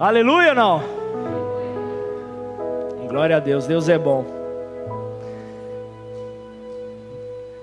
[0.00, 0.80] Aleluia, não?
[3.08, 4.24] Glória a Deus, Deus é bom.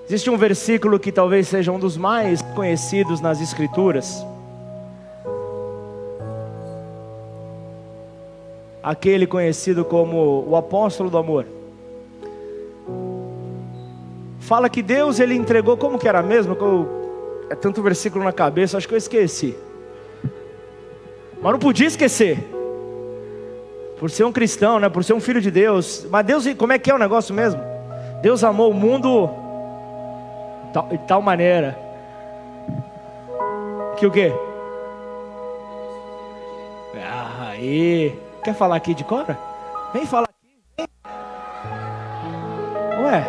[0.04, 4.22] Existe um versículo que talvez seja um dos mais conhecidos nas Escrituras.
[8.82, 11.46] Aquele conhecido como o apóstolo do amor.
[14.40, 16.54] Fala que Deus ele entregou, como que era mesmo?
[17.48, 19.56] É tanto versículo na cabeça, acho que eu esqueci.
[21.46, 22.38] Mas não podia esquecer.
[24.00, 24.88] Por ser um cristão, né?
[24.88, 26.04] Por ser um filho de Deus.
[26.10, 27.62] Mas Deus, como é que é o negócio mesmo?
[28.20, 29.30] Deus amou o mundo
[30.90, 31.78] de tal maneira
[33.96, 34.32] que o quê?
[36.96, 39.38] Ah, aí, quer falar aqui de cora?
[39.94, 40.58] Vem falar aqui.
[40.76, 40.88] Vem.
[43.04, 43.24] Ué,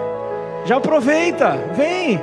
[0.66, 2.20] já aproveita, vem.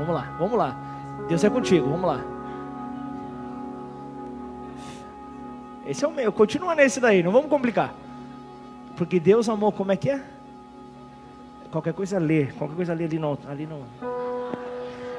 [0.00, 0.76] Vamos lá, vamos lá.
[1.28, 2.24] Deus é contigo, vamos lá.
[5.86, 7.92] Esse é o meu, continua nesse daí, não vamos complicar.
[8.96, 10.24] Porque Deus amou, como é que é?
[11.70, 13.82] Qualquer coisa lê, qualquer coisa lê ali não, ali não.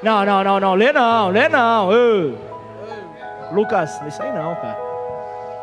[0.02, 1.90] Não, não, não, não, lê não, lê não.
[1.90, 2.36] Uh.
[3.54, 4.78] Lucas, isso aí não, cara.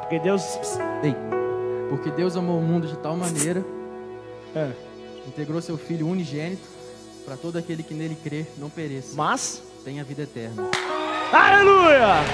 [0.01, 0.79] Porque Deus.
[1.03, 1.17] Ei,
[1.89, 3.65] porque Deus amou o mundo de tal maneira,
[4.55, 4.71] é.
[5.27, 6.78] integrou seu Filho unigênito,
[7.29, 10.71] para todo aquele que nele crê não pereça, mas tenha vida eterna.
[11.31, 12.25] Aleluia!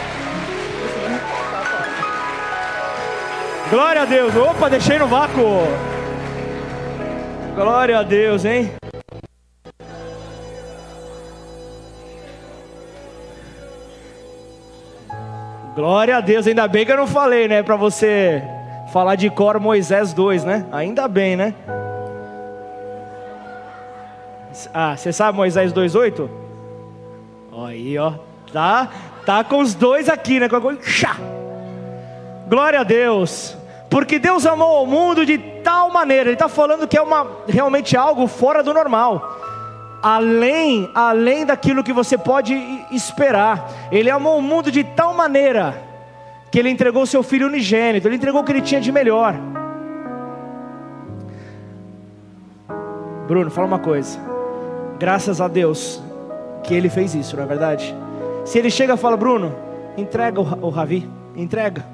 [3.68, 4.36] Glória a Deus.
[4.36, 5.42] Opa, deixei no vácuo.
[7.56, 8.70] Glória a Deus, hein?
[15.74, 17.64] Glória a Deus, ainda bem que eu não falei, né?
[17.64, 18.44] Para você
[18.92, 20.64] falar de cor Moisés 2, né?
[20.70, 21.52] Ainda bem, né?
[24.72, 26.28] Ah, você sabe Moisés 2,8?
[27.66, 28.14] Aí, ó.
[28.52, 28.88] Tá,
[29.26, 30.48] tá com os dois aqui, né?
[32.48, 33.56] Glória a Deus.
[33.90, 37.96] Porque Deus amou o mundo de tal maneira, Ele está falando que é uma, realmente
[37.96, 39.38] algo fora do normal,
[40.02, 42.54] além, além daquilo que você pode
[42.90, 43.70] esperar.
[43.92, 45.80] Ele amou o mundo de tal maneira
[46.50, 49.36] que Ele entregou seu Filho unigênito, Ele entregou o que Ele tinha de melhor.
[53.28, 54.33] Bruno, fala uma coisa.
[54.98, 56.02] Graças a Deus
[56.62, 57.94] que Ele fez isso, não é verdade?
[58.44, 59.54] Se Ele chega e fala, Bruno,
[59.96, 61.84] entrega o, Ravi, entrega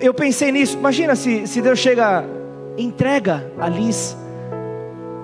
[0.00, 0.76] eu pensei nisso.
[0.76, 2.24] Imagina se, se Deus chega,
[2.76, 4.16] entrega a Liz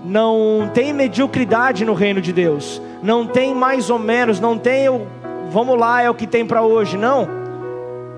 [0.05, 5.07] Não tem mediocridade no reino de Deus, não tem mais ou menos, não tem o
[5.51, 7.29] vamos lá, é o que tem para hoje, não.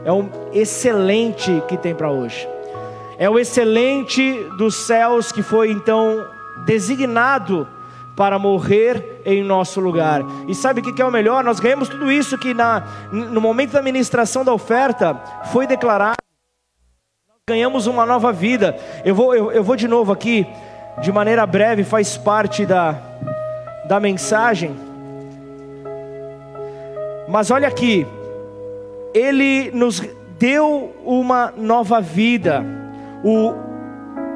[0.04, 2.48] É o excelente que tem para hoje.
[3.18, 6.24] É o excelente dos céus que foi então
[6.64, 7.66] designado
[8.16, 10.22] para morrer em nosso lugar.
[10.46, 11.42] E sabe o que é o melhor?
[11.42, 16.16] Nós ganhamos tudo isso que na, no momento da ministração da oferta foi declarado.
[17.50, 18.78] Ganhamos uma nova vida.
[19.04, 20.46] Eu vou, eu, eu vou de novo aqui,
[21.02, 23.15] de maneira breve, faz parte da,
[23.88, 24.74] da mensagem.
[27.28, 28.06] Mas olha aqui,
[29.12, 30.02] Ele nos
[30.38, 32.64] deu uma nova vida.
[33.24, 33.52] O,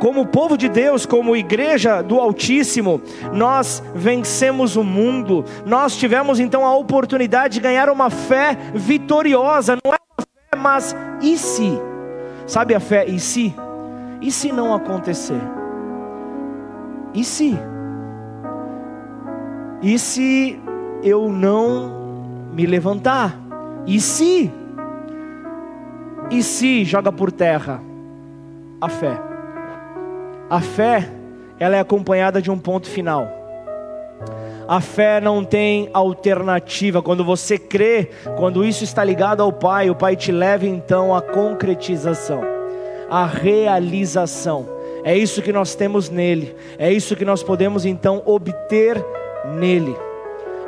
[0.00, 3.00] como povo de Deus, como igreja do Altíssimo,
[3.32, 5.44] nós vencemos o mundo.
[5.64, 9.76] Nós tivemos então a oportunidade de ganhar uma fé vitoriosa.
[9.85, 11.79] Não é uma fé, mas e se?
[12.46, 13.55] Sabe a fé e se?
[14.20, 15.41] E se não acontecer?
[17.14, 17.56] E se?
[19.82, 20.59] E se
[21.03, 23.38] eu não me levantar?
[23.87, 24.50] E se?
[26.31, 27.91] E se joga por terra?
[28.81, 29.21] a fé.
[30.49, 31.09] A fé,
[31.59, 33.29] ela é acompanhada de um ponto final.
[34.67, 37.03] A fé não tem alternativa.
[37.03, 41.21] Quando você crê, quando isso está ligado ao Pai, o Pai te leva então à
[41.21, 42.41] concretização,
[43.11, 44.67] à realização.
[45.03, 49.03] É isso que nós temos nele, é isso que nós podemos então obter
[49.45, 49.97] nele.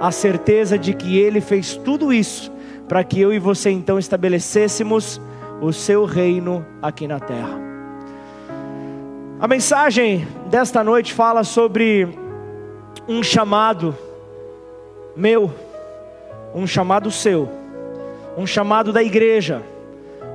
[0.01, 2.53] A certeza de que ele fez tudo isso
[2.89, 5.21] para que eu e você então estabelecêssemos
[5.61, 7.59] o seu reino aqui na terra.
[9.41, 12.09] A mensagem desta noite fala sobre
[13.09, 13.97] um chamado
[15.17, 15.53] meu,
[16.55, 17.49] um chamado seu,
[18.37, 19.63] um chamado da igreja,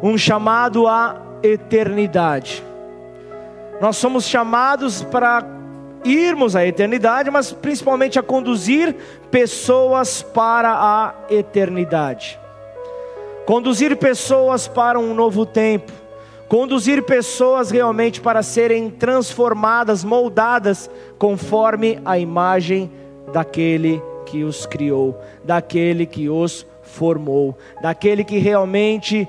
[0.02, 2.64] um chamado à eternidade.
[3.80, 5.57] Nós somos chamados para
[6.04, 8.96] irmos à eternidade, mas principalmente a conduzir
[9.30, 12.40] pessoas para a eternidade.
[13.46, 15.92] Conduzir pessoas para um novo tempo,
[16.48, 22.92] conduzir pessoas realmente para serem transformadas, moldadas conforme a imagem
[23.32, 29.28] daquele que os criou, daquele que os formou, daquele que realmente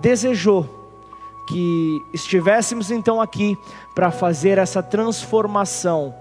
[0.00, 0.81] desejou
[1.52, 3.58] que estivéssemos então aqui
[3.94, 6.14] para fazer essa transformação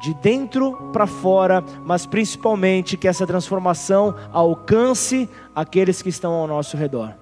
[0.00, 6.76] de dentro para fora, mas principalmente que essa transformação alcance aqueles que estão ao nosso
[6.76, 7.14] redor.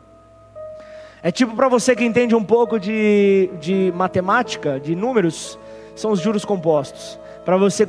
[1.22, 5.58] É tipo para você que entende um pouco de, de matemática, de números,
[5.94, 7.18] são os juros compostos.
[7.44, 7.86] Para você,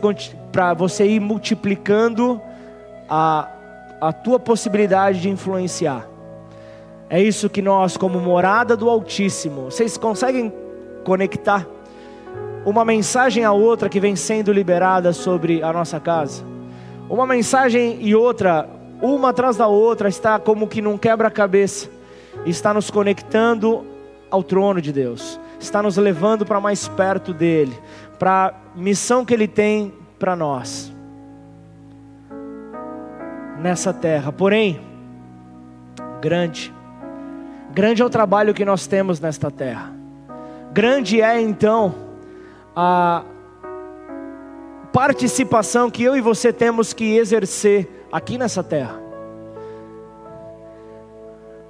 [0.77, 2.41] você ir multiplicando
[3.09, 3.49] a,
[4.01, 6.07] a tua possibilidade de influenciar.
[7.09, 10.51] É isso que nós, como morada do Altíssimo, vocês conseguem
[11.05, 11.65] conectar
[12.65, 16.43] uma mensagem a outra que vem sendo liberada sobre a nossa casa?
[17.09, 18.67] Uma mensagem e outra,
[19.01, 21.89] uma atrás da outra, está como que num quebra-cabeça,
[22.45, 23.85] está nos conectando
[24.29, 27.77] ao trono de Deus, está nos levando para mais perto dele,
[28.19, 30.91] para a missão que ele tem para nós
[33.61, 34.29] nessa terra.
[34.33, 34.81] Porém,
[36.19, 36.75] grande
[37.77, 39.93] Grande é o trabalho que nós temos nesta terra.
[40.73, 41.93] Grande é então
[42.75, 43.23] a
[44.91, 48.99] participação que eu e você temos que exercer aqui nessa terra.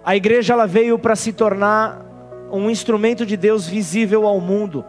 [0.02, 2.06] A igreja ela veio para se tornar
[2.54, 4.86] um instrumento de Deus visível ao mundo.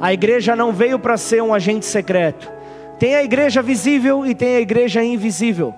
[0.00, 2.50] A igreja não veio para ser um agente secreto.
[2.98, 5.72] Tem a igreja visível e tem a igreja invisível.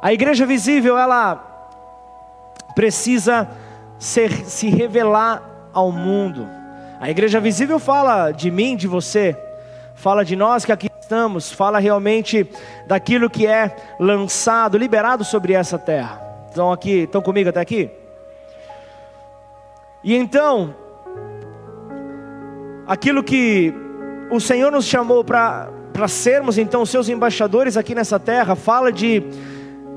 [0.00, 1.44] A igreja visível ela
[2.76, 3.48] precisa
[4.00, 6.48] ser, se revelar ao mundo.
[6.98, 9.36] A igreja visível fala de mim, de você,
[9.94, 12.48] fala de nós que aqui estamos, fala realmente
[12.86, 16.20] daquilo que é lançado, liberado sobre essa terra.
[16.48, 17.90] Estão aqui, estão comigo até aqui?
[20.02, 20.74] E então,
[22.86, 23.74] aquilo que
[24.30, 25.68] o Senhor nos chamou para
[26.08, 29.22] sermos então seus embaixadores aqui nessa terra, fala de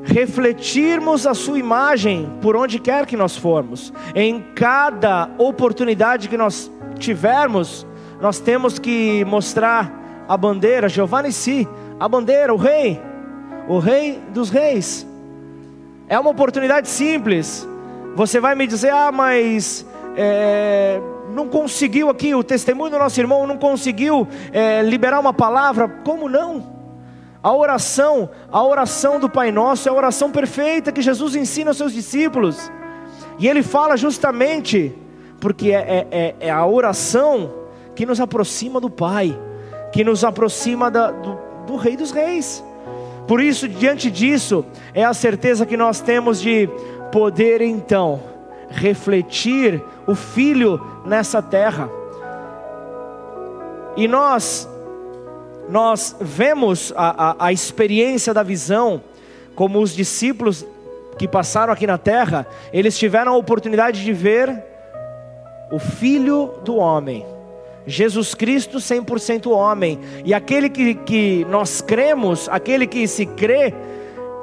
[0.04, 3.94] refletirmos a sua imagem por onde quer que nós formos.
[4.14, 7.88] Em cada oportunidade que nós tivermos,
[8.22, 11.68] nós temos que mostrar a bandeira, Giovanni si,
[12.00, 13.02] a bandeira, o rei,
[13.68, 15.08] o rei dos reis.
[16.08, 17.68] É uma oportunidade simples.
[18.16, 19.86] Você vai me dizer, ah, mas
[20.16, 21.02] é,
[21.34, 25.88] não conseguiu aqui, o testemunho do nosso irmão não conseguiu é, liberar uma palavra.
[26.04, 26.73] Como não?
[27.44, 31.78] A oração, a oração do Pai Nosso é a oração perfeita que Jesus ensina aos
[31.78, 32.72] seus discípulos.
[33.38, 34.96] E ele fala justamente
[35.42, 37.54] porque é, é, é, é a oração
[37.94, 39.38] que nos aproxima do Pai,
[39.92, 42.64] que nos aproxima da, do, do Rei dos Reis.
[43.28, 46.70] Por isso, diante disso, é a certeza que nós temos de
[47.12, 48.22] poder então
[48.70, 51.90] refletir o Filho nessa terra.
[53.98, 54.68] E nós
[55.70, 59.02] nós vemos a, a, a experiência da visão,
[59.56, 60.66] como os discípulos
[61.18, 64.64] que passaram aqui na terra, eles tiveram a oportunidade de ver
[65.72, 67.26] o Filho do Homem,
[67.86, 73.74] Jesus Cristo 100% homem, e aquele que, que nós cremos, aquele que se crê,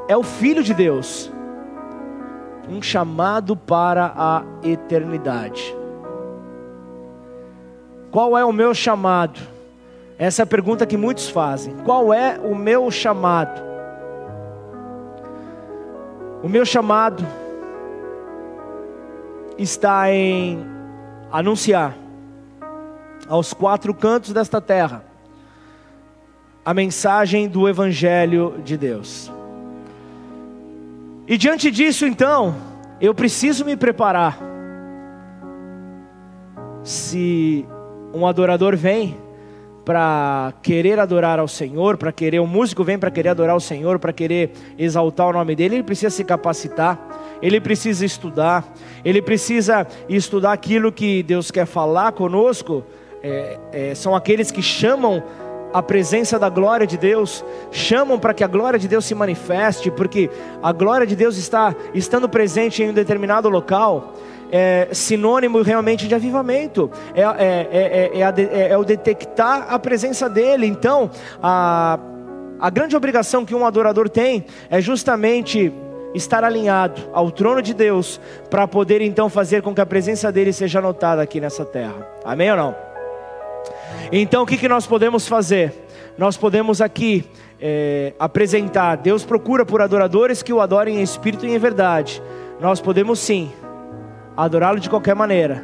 [0.08, 1.30] é o Filho de Deus,
[2.68, 5.74] um chamado para a eternidade.
[8.10, 9.40] Qual é o meu chamado?
[10.20, 11.74] Essa é a pergunta que muitos fazem.
[11.78, 13.58] Qual é o meu chamado?
[16.42, 17.26] O meu chamado
[19.56, 20.62] está em
[21.32, 21.96] anunciar
[23.26, 25.02] aos quatro cantos desta terra
[26.62, 29.32] a mensagem do Evangelho de Deus.
[31.26, 32.54] E diante disso, então,
[33.00, 34.38] eu preciso me preparar.
[36.82, 37.66] se
[38.12, 39.16] um adorador vem
[39.90, 43.98] para querer adorar ao Senhor, para querer, um músico vem para querer adorar ao Senhor,
[43.98, 46.96] para querer exaltar o nome dele, ele precisa se capacitar,
[47.42, 48.72] ele precisa estudar,
[49.04, 52.84] ele precisa estudar aquilo que Deus quer falar conosco.
[53.20, 55.24] É, é, são aqueles que chamam
[55.74, 59.90] a presença da glória de Deus, chamam para que a glória de Deus se manifeste,
[59.90, 60.30] porque
[60.62, 64.14] a glória de Deus está estando presente em um determinado local,
[64.50, 70.66] é sinônimo realmente de avivamento, é, é, é, é, o detectar a presença dele.
[70.66, 71.10] Então,
[71.42, 71.98] a,
[72.58, 75.72] a grande obrigação que um adorador tem é justamente
[76.14, 80.52] estar alinhado ao trono de Deus, para poder então fazer com que a presença dele
[80.52, 82.06] seja notada aqui nessa terra.
[82.24, 82.90] Amém ou não?
[84.10, 85.72] Então o que, que nós podemos fazer?
[86.18, 87.24] Nós podemos aqui
[87.60, 88.96] é, apresentar.
[88.96, 92.20] Deus procura por adoradores que o adorem em espírito e em verdade.
[92.60, 93.50] Nós podemos sim
[94.44, 95.62] adorá-lo de qualquer maneira,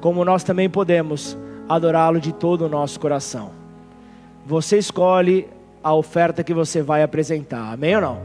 [0.00, 1.36] como nós também podemos
[1.68, 3.50] adorá-lo de todo o nosso coração.
[4.46, 5.48] Você escolhe
[5.82, 8.20] a oferta que você vai apresentar, amém ou não?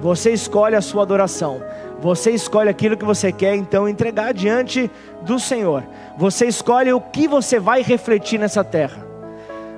[0.00, 1.62] Você escolhe a sua adoração.
[2.00, 4.90] Você escolhe aquilo que você quer então entregar diante
[5.22, 5.82] do Senhor.
[6.18, 9.06] Você escolhe o que você vai refletir nessa terra.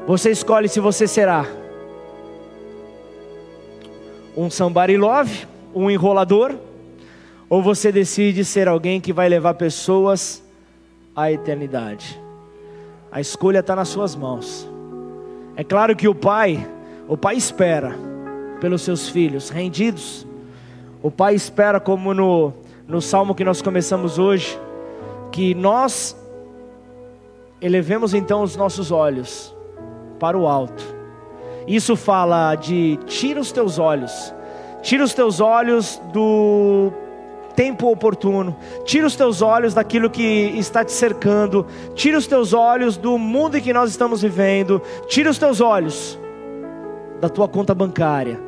[0.07, 1.47] Você escolhe se você será
[4.37, 6.55] um somebody love, um enrolador,
[7.49, 10.43] ou você decide ser alguém que vai levar pessoas
[11.15, 12.21] à eternidade.
[13.11, 14.69] A escolha está nas suas mãos.
[15.57, 16.69] É claro que o pai,
[17.07, 17.97] o pai espera
[18.61, 20.29] pelos seus filhos rendidos
[21.01, 22.53] o Pai espera, como no,
[22.87, 24.59] no salmo que nós começamos hoje,
[25.31, 26.17] que nós
[27.61, 29.55] elevemos então os nossos olhos
[30.19, 30.83] para o alto.
[31.69, 34.35] Isso fala de tira os teus olhos,
[34.83, 36.93] tira os teus olhos do
[37.59, 42.97] tempo oportuno, tira os teus olhos daquilo que está te cercando, tira os teus olhos
[42.97, 46.17] do mundo em que nós estamos vivendo, tira os teus olhos
[47.21, 48.41] da tua conta bancária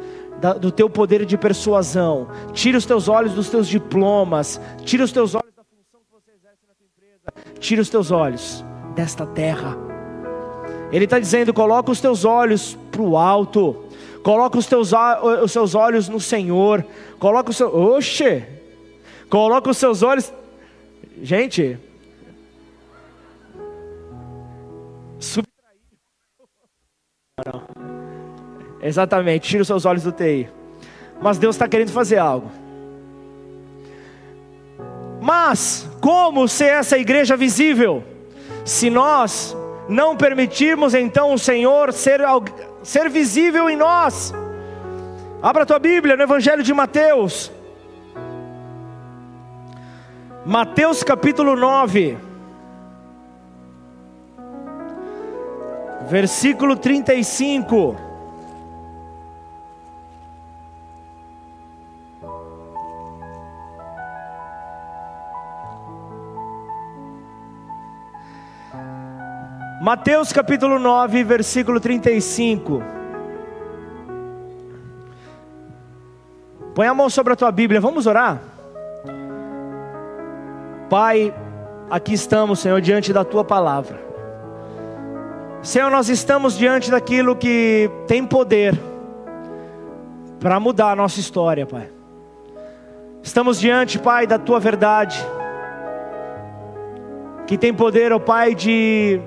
[0.61, 5.35] do teu poder de persuasão, tira os teus olhos dos teus diplomas, tira os teus
[5.35, 8.64] olhos da função que você exerce na tua empresa, tira os teus olhos
[8.95, 9.76] desta terra.
[10.93, 13.75] Ele está dizendo: coloca os teus olhos para o alto,
[14.23, 14.93] coloca os teus
[15.43, 16.87] os seus olhos no Senhor,
[17.19, 18.60] coloca o seu, oxe,
[19.31, 20.33] coloca os seus olhos,
[21.23, 21.79] gente,
[25.19, 25.51] subtrair.
[28.83, 30.49] Exatamente, tira os seus olhos do TI.
[31.23, 32.51] Mas Deus está querendo fazer algo.
[35.21, 38.03] Mas, como ser essa igreja visível?
[38.65, 39.57] Se nós
[39.89, 42.21] não permitirmos então o Senhor ser,
[42.83, 44.33] ser visível em nós.
[45.43, 47.53] Abra a tua Bíblia no Evangelho de Mateus.
[50.44, 52.16] Mateus capítulo 9.
[56.09, 57.97] Versículo 35.
[69.82, 72.82] Mateus capítulo 9, versículo 35.
[76.75, 78.50] Põe a mão sobre a tua Bíblia, vamos orar?
[80.90, 81.32] Pai,
[81.88, 83.97] aqui estamos, Senhor, diante da tua palavra.
[85.62, 88.76] Senhor, nós estamos diante daquilo que tem poder
[90.40, 91.88] para mudar a nossa história, Pai.
[93.23, 95.25] Estamos diante, Pai, da tua verdade,
[97.47, 99.20] que tem poder, ó Pai, de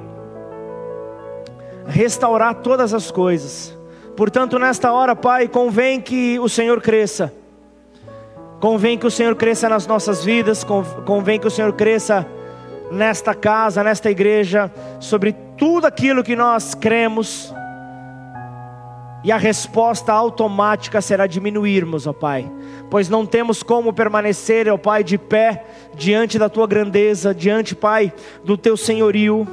[1.88, 3.74] restaurar todas as coisas.
[4.18, 7.32] Portanto, nesta hora, Pai, convém que o Senhor cresça.
[8.64, 10.64] Convém que o Senhor cresça nas nossas vidas,
[11.06, 12.26] convém que o Senhor cresça
[12.90, 17.54] nesta casa, nesta igreja, sobre tudo aquilo que nós cremos.
[19.22, 22.50] E a resposta automática será diminuirmos, ó Pai,
[22.90, 28.14] pois não temos como permanecer, ó Pai, de pé diante da tua grandeza, diante, Pai,
[28.46, 29.46] do teu senhorio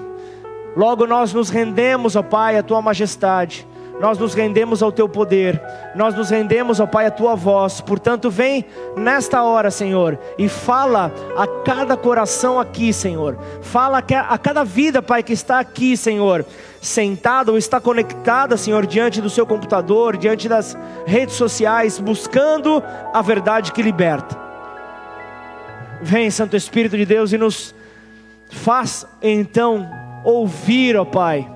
[0.77, 3.67] Logo nós nos rendemos, ó Pai, à tua majestade.
[4.01, 5.61] Nós nos rendemos ao teu poder,
[5.95, 7.83] nós nos rendemos, ó Pai, à tua voz.
[7.83, 8.65] Portanto, vem
[8.97, 13.39] nesta hora, Senhor, e fala a cada coração aqui, Senhor.
[13.61, 16.47] Fala a cada vida, Pai, que está aqui, Senhor,
[16.81, 23.21] sentada ou está conectada, Senhor, diante do seu computador, diante das redes sociais, buscando a
[23.21, 24.35] verdade que liberta.
[26.01, 27.75] Vem, Santo Espírito de Deus, e nos
[28.49, 29.87] faz então
[30.25, 31.47] ouvir, ó Pai,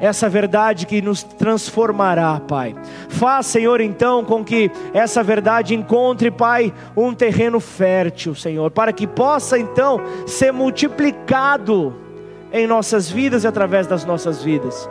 [0.00, 2.74] essa verdade que nos transformará, Pai.
[3.08, 9.06] Faz, Senhor, então, com que essa verdade encontre, Pai, um terreno fértil, Senhor, para que
[9.06, 11.94] possa então ser multiplicado
[12.52, 14.88] em nossas vidas e através das nossas vidas.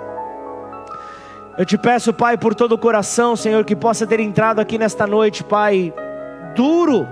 [1.58, 5.06] Eu te peço, Pai, por todo o coração, Senhor, que possa ter entrado aqui nesta
[5.06, 5.94] noite, Pai,
[6.56, 7.08] duro,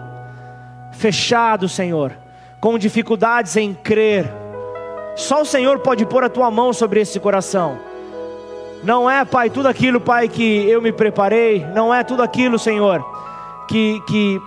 [0.92, 2.12] fechado, Senhor,
[2.60, 4.41] com dificuldades em crer.
[5.16, 7.78] Só o Senhor pode pôr a tua mão sobre esse coração.
[8.84, 13.06] Não é, Pai, tudo aquilo, Pai, que eu me preparei, não é tudo aquilo, Senhor,
[13.68, 14.42] que, que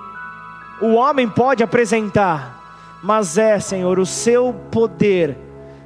[0.80, 2.60] o homem pode apresentar,
[3.02, 5.36] mas é, Senhor, o seu poder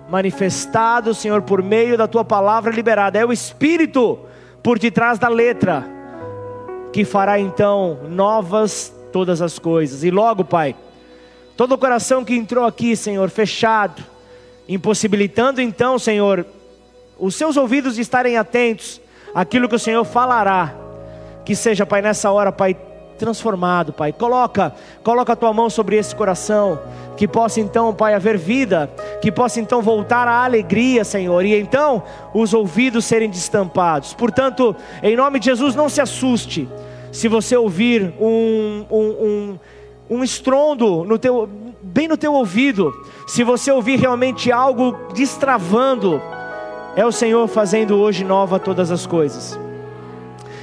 [0.09, 3.19] manifestado, Senhor, por meio da tua palavra liberada.
[3.19, 4.19] É o Espírito
[4.63, 5.85] por detrás da letra
[6.93, 10.03] que fará então novas todas as coisas.
[10.03, 10.75] E logo, Pai,
[11.57, 14.03] todo o coração que entrou aqui, Senhor, fechado,
[14.69, 16.45] impossibilitando então, Senhor,
[17.19, 19.01] os seus ouvidos estarem atentos
[19.35, 20.75] àquilo que o Senhor falará.
[21.45, 22.77] Que seja, Pai, nessa hora, Pai,
[23.19, 24.13] transformado, Pai.
[24.13, 24.73] Coloca,
[25.03, 26.79] coloca a tua mão sobre esse coração,
[27.17, 28.89] que possa então, Pai, haver vida,
[29.21, 34.15] que possa então voltar à alegria, Senhor, e então os ouvidos serem destampados.
[34.15, 36.69] Portanto, em nome de Jesus, não se assuste
[37.11, 39.59] se você ouvir um, um, um,
[40.11, 41.49] um estrondo no teu,
[41.89, 42.93] bem no teu ouvido,
[43.27, 46.21] se você ouvir realmente algo destravando,
[46.95, 49.59] é o Senhor fazendo hoje nova todas as coisas.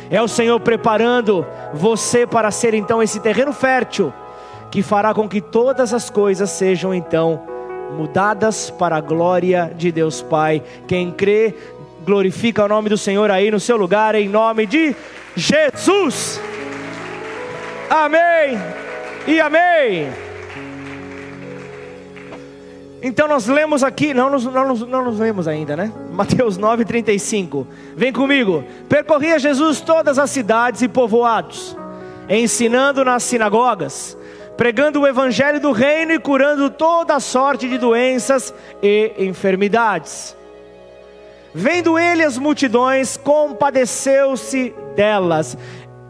[0.10, 4.14] É o Senhor preparando você para ser então esse terreno fértil
[4.70, 7.42] que fará com que todas as coisas sejam então
[7.98, 10.62] mudadas para a glória de Deus Pai.
[10.88, 11.56] Quem crê,
[12.06, 14.96] glorifica o nome do Senhor aí no seu lugar, em nome de
[15.36, 16.40] Jesus.
[17.90, 18.60] Amém
[19.28, 20.25] e amém.
[23.08, 25.92] Então nós lemos aqui, não nos, não, não nos lemos ainda, né?
[26.12, 27.68] Mateus 9,35.
[27.96, 28.64] Vem comigo.
[28.90, 31.78] Percorria Jesus todas as cidades e povoados,
[32.28, 34.18] ensinando nas sinagogas,
[34.58, 40.36] pregando o evangelho do reino e curando toda sorte de doenças e enfermidades.
[41.54, 45.56] Vendo ele as multidões, compadeceu-se delas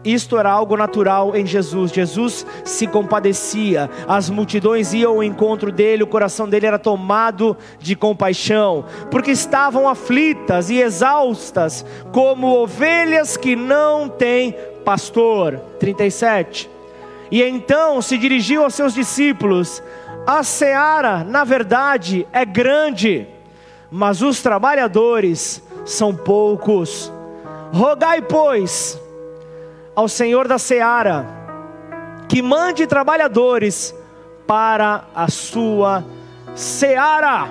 [0.06, 1.92] isto era algo natural em Jesus.
[1.92, 7.96] Jesus se compadecia, as multidões iam ao encontro dele, o coração dele era tomado de
[7.96, 15.60] compaixão, porque estavam aflitas e exaustas, como ovelhas que não têm pastor.
[15.80, 16.70] 37.
[17.32, 19.82] E então se dirigiu aos seus discípulos:
[20.28, 23.28] A seara, na verdade, é grande,
[23.90, 27.12] mas os trabalhadores são poucos.
[27.74, 29.00] Rogai, pois,
[29.96, 31.26] ao Senhor da seara
[32.28, 33.96] que mande trabalhadores
[34.48, 36.04] para a sua
[36.56, 37.48] seara.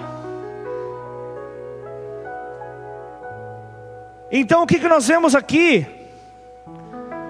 [4.30, 5.86] Então o que, que nós vemos aqui?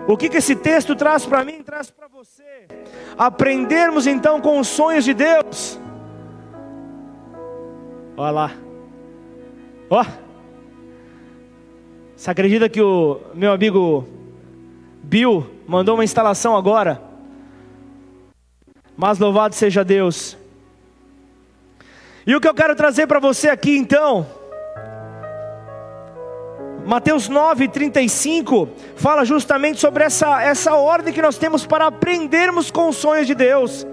[0.07, 2.67] O que, que esse texto traz para mim, traz para você?
[3.17, 5.79] Aprendermos então com os sonhos de Deus.
[8.17, 8.51] Olha lá.
[9.91, 10.05] Ó.
[12.17, 14.07] Você acredita que o meu amigo
[15.69, 17.01] Mandou uma instalação agora.
[18.97, 20.37] Mas louvado seja Deus.
[22.27, 24.27] E o que eu quero trazer para você aqui então,
[26.87, 32.89] Mateus 9, 35, fala justamente sobre essa, essa ordem que nós temos para aprendermos com
[32.89, 33.87] os sonhos de Deus.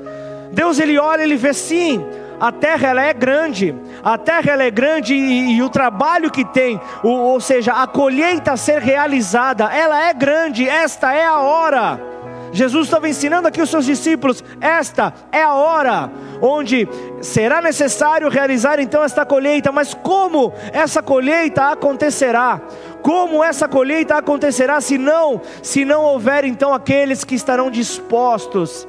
[0.51, 2.03] Deus ele olha, ele vê sim,
[2.39, 6.79] a terra ela é grande, a terra é grande e, e o trabalho que tem,
[7.03, 12.11] o, ou seja, a colheita a ser realizada, ela é grande, esta é a hora.
[12.53, 16.11] Jesus estava ensinando aqui os seus discípulos: esta é a hora
[16.41, 16.87] onde
[17.21, 22.59] será necessário realizar então esta colheita, mas como essa colheita acontecerá?
[23.01, 28.87] Como essa colheita acontecerá se não, se não houver então aqueles que estarão dispostos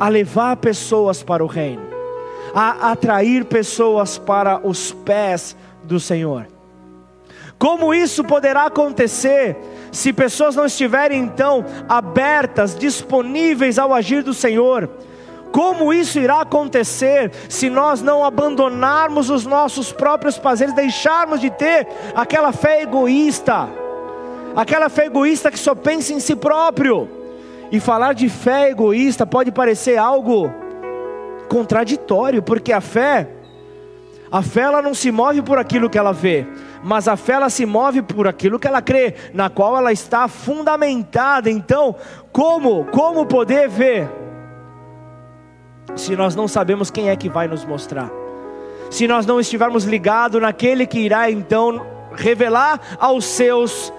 [0.00, 1.93] a levar pessoas para o reino?
[2.54, 6.46] A atrair pessoas para os pés do Senhor.
[7.58, 9.56] Como isso poderá acontecer
[9.90, 14.88] se pessoas não estiverem então abertas, disponíveis ao agir do Senhor?
[15.50, 21.86] Como isso irá acontecer se nós não abandonarmos os nossos próprios prazeres, deixarmos de ter
[22.14, 23.68] aquela fé egoísta,
[24.56, 27.08] aquela fé egoísta que só pensa em si próprio?
[27.70, 30.52] E falar de fé egoísta pode parecer algo
[31.54, 33.28] contraditório, porque a fé,
[34.28, 36.44] a fé ela não se move por aquilo que ela vê,
[36.82, 40.26] mas a fé ela se move por aquilo que ela crê, na qual ela está
[40.26, 41.48] fundamentada.
[41.48, 41.94] Então,
[42.32, 44.10] como, como poder ver
[45.94, 48.10] se nós não sabemos quem é que vai nos mostrar?
[48.90, 51.86] Se nós não estivermos ligados naquele que irá então
[52.16, 53.92] revelar aos seus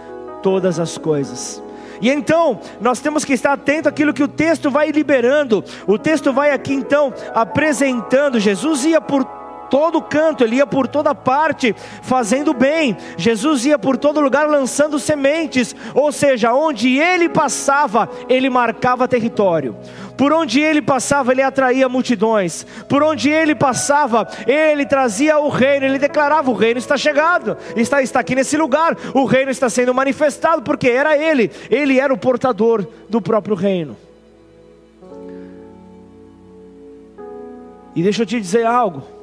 [0.43, 1.63] todas as coisas.
[2.01, 5.63] E então, nós temos que estar atento àquilo que o texto vai liberando.
[5.87, 8.39] O texto vai aqui então apresentando.
[8.39, 12.95] Jesus ia por todo canto, ele ia por toda parte fazendo bem.
[13.17, 19.75] Jesus ia por todo lugar lançando sementes, ou seja, onde ele passava, ele marcava território.
[20.17, 22.65] Por onde ele passava, ele atraía multidões.
[22.87, 25.85] Por onde ele passava, ele trazia o reino.
[25.85, 28.97] Ele declarava: o reino está chegado, está, está aqui nesse lugar.
[29.13, 31.51] O reino está sendo manifestado, porque era ele.
[31.69, 33.97] Ele era o portador do próprio reino.
[37.95, 39.14] E deixa eu te dizer algo.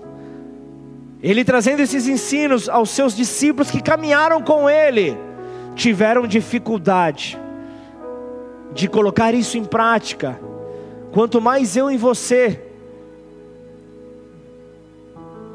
[1.23, 5.17] Ele trazendo esses ensinos aos seus discípulos que caminharam com ele,
[5.77, 7.39] tiveram dificuldade
[8.73, 10.41] de colocar isso em prática.
[11.13, 12.61] Quanto mais eu e você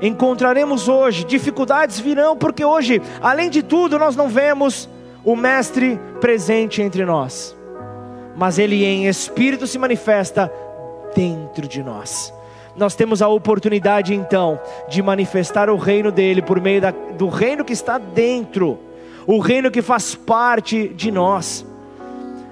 [0.01, 4.87] encontraremos hoje, dificuldades virão, porque hoje, além de tudo, nós não vemos
[5.25, 7.57] o Mestre presente entre nós,
[8.37, 10.49] mas Ele em espírito se manifesta
[11.13, 12.36] dentro de nós
[12.77, 17.65] nós temos a oportunidade então de manifestar o reino dele por meio da, do reino
[17.65, 18.77] que está dentro,
[19.25, 21.65] o reino que faz parte de nós.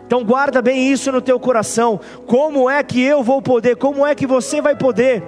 [0.08, 2.00] Então guarda bem isso no teu coração.
[2.26, 3.76] Como é que eu vou poder?
[3.76, 5.24] Como é que você vai poder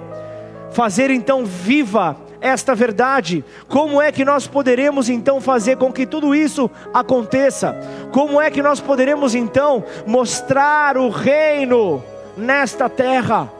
[0.70, 3.44] fazer então viva esta verdade?
[3.68, 7.76] Como é que nós poderemos então fazer com que tudo isso aconteça?
[8.12, 12.02] Como é que nós poderemos então mostrar o reino
[12.36, 13.57] nesta terra?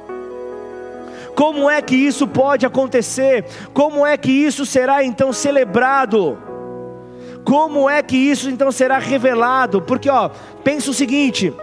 [1.38, 3.44] Como é que isso pode acontecer?
[3.72, 6.36] Como é que isso será então celebrado?
[7.44, 9.80] Como é que isso então será revelado?
[9.80, 10.30] Porque ó,
[10.64, 11.54] pensa o seguinte: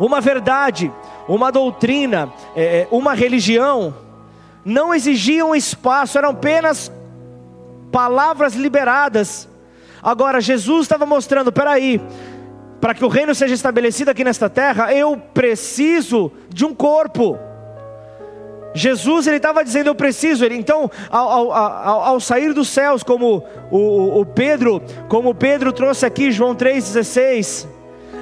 [0.00, 0.90] uma verdade,
[1.28, 3.94] uma doutrina, é, é uma religião,
[4.64, 6.90] não exigiam espaço, eram apenas
[7.92, 9.46] palavras liberadas.
[10.02, 12.00] Agora Jesus estava mostrando, peraí,
[12.80, 17.51] para que o reino seja estabelecido aqui nesta terra, eu preciso de um corpo.
[18.74, 23.02] Jesus ele estava dizendo eu preciso, ele então ao, ao, ao, ao sair dos céus,
[23.02, 27.66] como o, o, Pedro, como Pedro trouxe aqui João 3,16,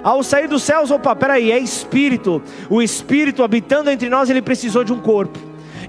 [0.03, 4.83] ao sair dos céus, opa, peraí, é Espírito, o Espírito habitando entre nós, ele precisou
[4.83, 5.39] de um corpo.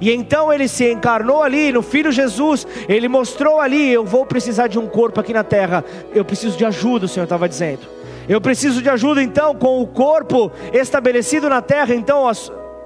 [0.01, 4.67] E então ele se encarnou ali no Filho Jesus, ele mostrou ali: eu vou precisar
[4.67, 7.81] de um corpo aqui na terra, eu preciso de ajuda, o Senhor estava dizendo.
[8.27, 12.27] Eu preciso de ajuda então com o corpo estabelecido na terra, então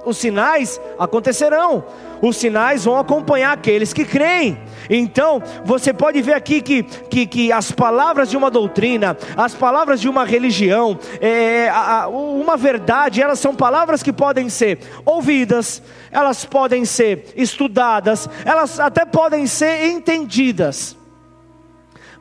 [0.06, 1.84] os sinais acontecerão.
[2.22, 4.58] Os sinais vão acompanhar aqueles que creem.
[4.88, 10.00] Então, você pode ver aqui que, que, que as palavras de uma doutrina, as palavras
[10.00, 16.44] de uma religião, é, a, uma verdade, elas são palavras que podem ser ouvidas, elas
[16.44, 20.96] podem ser estudadas, elas até podem ser entendidas,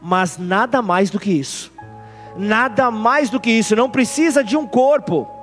[0.02, 1.72] mas nada mais do que isso.
[2.38, 5.35] Nada mais do que isso, não precisa de um corpo.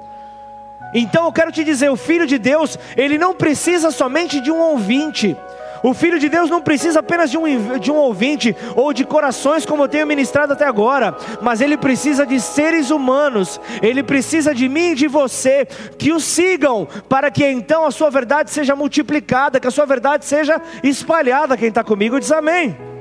[0.94, 4.58] Então eu quero te dizer, o filho de Deus, ele não precisa somente de um
[4.58, 5.36] ouvinte.
[5.82, 9.66] O Filho de Deus não precisa apenas de um, de um ouvinte ou de corações,
[9.66, 14.68] como eu tenho ministrado até agora, mas ele precisa de seres humanos, ele precisa de
[14.68, 15.66] mim e de você,
[15.98, 20.24] que o sigam, para que então a sua verdade seja multiplicada, que a sua verdade
[20.24, 21.56] seja espalhada.
[21.56, 22.91] Quem está comigo diz amém.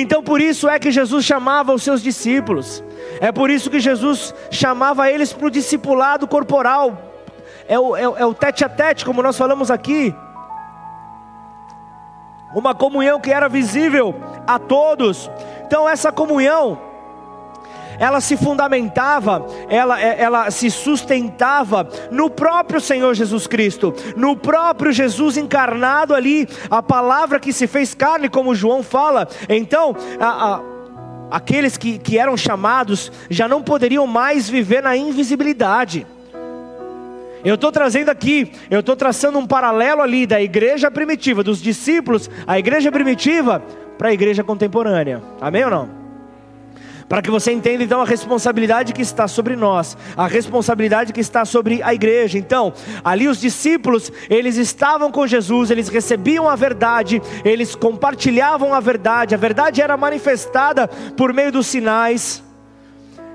[0.00, 2.82] Então por isso é que Jesus chamava os seus discípulos.
[3.20, 6.98] É por isso que Jesus chamava eles para o discipulado corporal.
[7.68, 10.14] É o, é, é o tete a tete, como nós falamos aqui.
[12.54, 14.14] Uma comunhão que era visível
[14.46, 15.30] a todos.
[15.66, 16.78] Então, essa comunhão,
[17.98, 24.92] ela se fundamentava, ela, é, ela se sustentava no próprio Senhor Jesus Cristo, no próprio
[24.92, 29.28] Jesus encarnado ali, a palavra que se fez carne, como João fala.
[29.48, 30.74] Então, a, a
[31.30, 36.06] aqueles que, que eram chamados já não poderiam mais viver na invisibilidade.
[37.44, 42.30] Eu estou trazendo aqui, eu estou traçando um paralelo ali da igreja primitiva, dos discípulos,
[42.46, 43.62] a igreja primitiva,
[43.98, 45.22] para a igreja contemporânea.
[45.40, 46.03] Amém ou não?
[47.08, 51.44] Para que você entenda então a responsabilidade que está sobre nós, a responsabilidade que está
[51.44, 52.38] sobre a igreja.
[52.38, 52.72] Então,
[53.04, 59.34] ali os discípulos, eles estavam com Jesus, eles recebiam a verdade, eles compartilhavam a verdade,
[59.34, 62.42] a verdade era manifestada por meio dos sinais.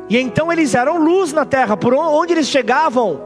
[0.10, 3.22] E então eles eram luz na terra, por onde eles chegavam,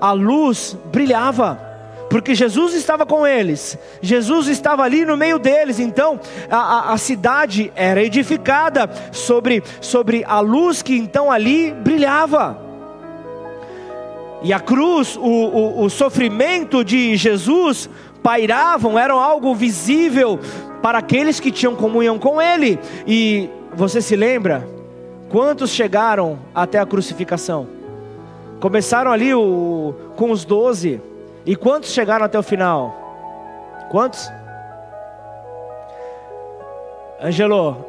[0.00, 1.65] a luz brilhava
[2.08, 6.96] porque Jesus estava com eles, Jesus estava ali no meio deles, então a, a, a,
[6.96, 12.64] cidade era edificada sobre, sobre a luz que então ali brilhava.
[14.42, 17.90] E a cruz, o, o, o sofrimento de Jesus
[18.22, 20.38] pairavam, eram algo visível
[20.80, 22.78] para aqueles que tinham comunhão com Ele.
[23.06, 24.68] E você se lembra?
[25.28, 27.66] Quantos chegaram até a crucificação?
[28.60, 31.00] Começaram ali o, com os doze
[31.46, 32.92] e quantos chegaram até o final?
[33.90, 34.28] Quantos?
[37.22, 37.86] Angelo,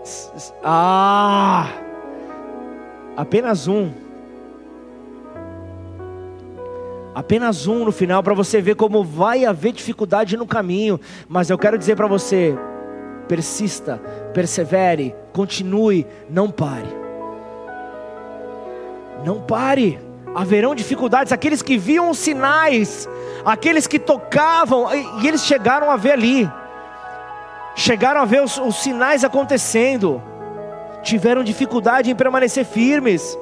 [0.64, 1.68] ah,
[3.18, 3.92] apenas um.
[7.16, 11.00] Apenas um no final para você ver como vai haver dificuldade no caminho.
[11.28, 12.56] Mas eu quero dizer para você:
[13.28, 13.98] persista,
[14.34, 16.88] persevere, continue, não pare.
[19.26, 20.07] Não pare.
[20.40, 21.34] Haverão dificuldades.
[21.34, 23.10] Aqueles que viam os sinais,
[23.44, 24.88] aqueles que tocavam,
[25.22, 26.50] e eles chegaram a ver ali
[27.78, 30.22] chegaram a ver os, os sinais acontecendo,
[31.04, 33.38] tiveram dificuldade em permanecer firmes.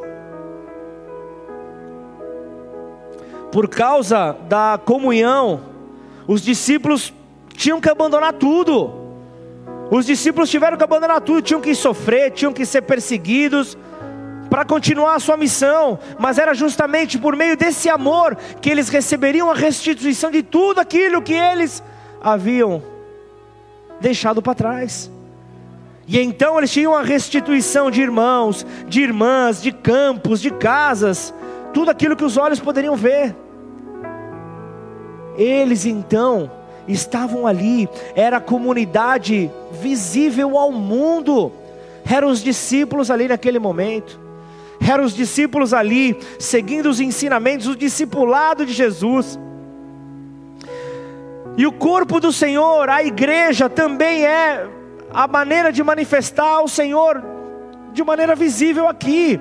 [3.49, 5.61] Por causa da comunhão,
[6.27, 7.13] os discípulos
[7.53, 8.93] tinham que abandonar tudo.
[9.89, 13.77] Os discípulos tiveram que abandonar tudo, tinham que sofrer, tinham que ser perseguidos
[14.55, 19.51] para continuar a sua missão, mas era justamente por meio desse amor que eles receberiam
[19.51, 21.83] a restituição de tudo aquilo que eles
[22.21, 22.81] haviam
[23.99, 25.11] deixado para trás.
[26.07, 31.33] E então eles tinham a restituição de irmãos, de irmãs, de campos, de casas,
[31.73, 33.35] tudo aquilo que os olhos poderiam ver.
[35.37, 36.49] Eles então
[36.87, 41.51] estavam ali, era a comunidade visível ao mundo,
[42.09, 44.23] eram os discípulos ali naquele momento,
[44.79, 49.39] eram os discípulos ali, seguindo os ensinamentos, o discipulado de Jesus.
[51.57, 54.67] E o corpo do Senhor, a igreja, também é
[55.13, 57.23] a maneira de manifestar o Senhor
[57.93, 59.39] de maneira visível aqui.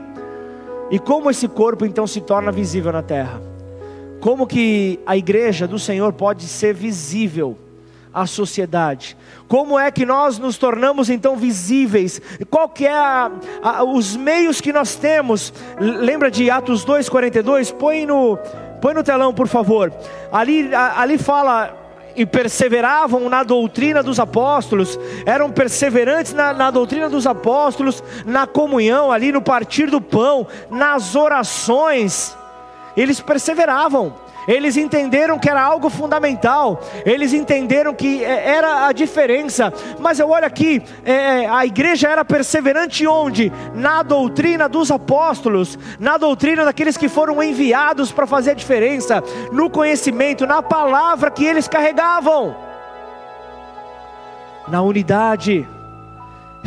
[0.91, 3.43] E como esse corpo então se torna visível na terra?
[4.21, 7.59] Como que a igreja do Senhor pode ser visível
[8.15, 9.17] à sociedade?
[9.49, 12.23] Como é que nós nos tornamos então visíveis?
[12.49, 13.31] Qual que é a,
[13.63, 15.53] a, os meios que nós temos?
[15.79, 17.75] Lembra de Atos 2:42?
[17.75, 18.39] Põe no
[18.81, 19.93] põe no telão, por favor.
[20.31, 21.85] Ali ali fala
[22.17, 29.11] e perseveravam na doutrina dos apóstolos, eram perseverantes na, na, doutrina dos apóstolos, na comunhão,
[29.11, 32.37] ali no partir do pão, nas orações,
[32.97, 34.15] eles perseveravam.
[34.47, 39.73] Eles entenderam que era algo fundamental, eles entenderam que é, era a diferença.
[39.99, 43.53] Mas eu olho aqui, é, a igreja era perseverante onde?
[43.75, 49.71] Na doutrina dos apóstolos, na doutrina daqueles que foram enviados para fazer a diferença, no
[49.71, 52.57] conhecimento, na palavra que eles carregavam,
[54.69, 55.67] na unidade.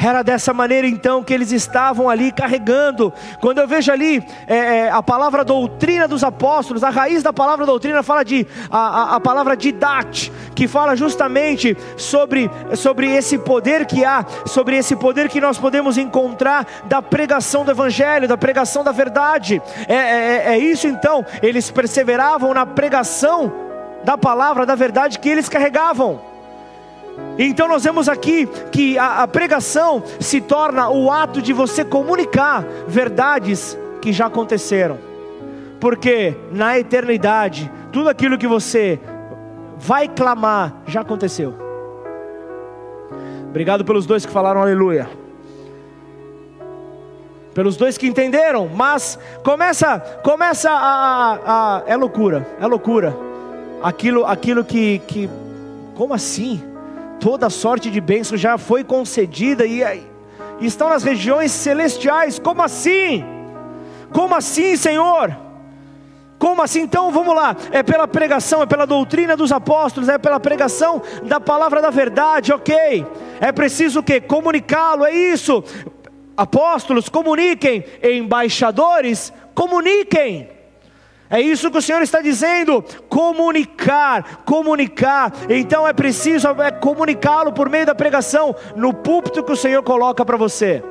[0.01, 3.11] Era dessa maneira então que eles estavam ali carregando.
[3.41, 7.65] Quando eu vejo ali é, é, a palavra doutrina dos apóstolos, a raiz da palavra
[7.65, 13.85] doutrina fala de a, a, a palavra didat, que fala justamente sobre, sobre esse poder
[13.85, 18.83] que há, sobre esse poder que nós podemos encontrar da pregação do evangelho, da pregação
[18.83, 19.61] da verdade.
[19.87, 23.51] É, é, é, é isso então, eles perseveravam na pregação
[24.03, 26.36] da palavra, da verdade que eles carregavam.
[27.37, 32.65] Então nós vemos aqui que a, a, pregação se torna o ato de você comunicar
[32.87, 34.97] verdades que já aconteceram.
[35.79, 38.99] Porque na eternidade, tudo aquilo que você
[39.77, 41.53] vai clamar já aconteceu.
[43.49, 45.07] Obrigado pelos dois que falaram aleluia.
[47.53, 53.15] Pelos dois que entenderam, mas começa, começa a, a, a é loucura, é loucura.
[53.81, 55.29] Aquilo, aquilo que, que,
[55.95, 56.63] como assim?
[57.19, 62.39] Toda sorte de bênção já foi concedida e, e estão nas regiões celestiais.
[62.39, 63.23] Como assim?
[64.11, 65.35] Como assim, Senhor?
[66.39, 66.81] Como assim?
[66.81, 67.55] Então vamos lá.
[67.71, 72.53] É pela pregação, é pela doutrina dos apóstolos, é pela pregação da palavra da verdade,
[72.53, 73.05] ok.
[73.39, 74.21] É preciso o que?
[74.21, 75.63] Comunicá-lo, é isso.
[76.35, 77.83] Apóstolos, comuniquem.
[78.03, 80.56] Embaixadores, comuniquem.
[81.29, 85.33] É isso que o Senhor está dizendo: comunicar, comunicar.
[85.49, 90.23] Então é preciso é comunicá-lo por meio da pregação no púlpito que o Senhor coloca
[90.23, 90.81] para você.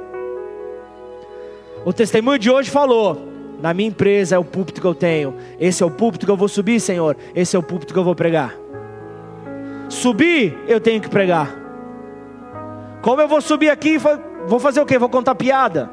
[1.85, 3.17] O testemunho de hoje falou:
[3.63, 5.35] na minha empresa é o púlpito que eu tenho.
[5.59, 7.17] Esse é o púlpito que eu vou subir, Senhor.
[7.35, 8.55] Esse é o púlpito que eu vou pregar.
[9.89, 11.65] Subir, eu tenho que pregar.
[13.01, 13.99] Como eu vou subir aqui,
[14.47, 14.99] vou fazer o quê?
[14.99, 15.89] Vou contar piada.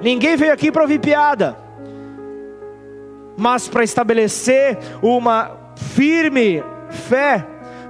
[0.00, 1.63] Ninguém veio aqui para ouvir piada
[3.36, 7.46] mas para estabelecer uma firme fé,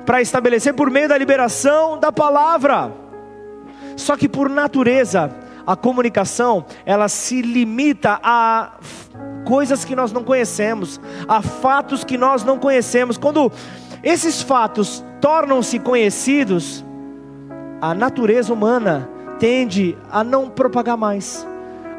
[0.06, 2.92] para estabelecer por meio da liberação da palavra.
[3.96, 5.30] Só que por natureza,
[5.66, 8.72] a comunicação, ela se limita a
[9.44, 13.16] coisas que nós não conhecemos, a fatos que nós não conhecemos.
[13.16, 13.52] Quando
[14.02, 16.84] esses fatos tornam-se conhecidos,
[17.80, 21.46] a natureza humana tende a não propagar mais,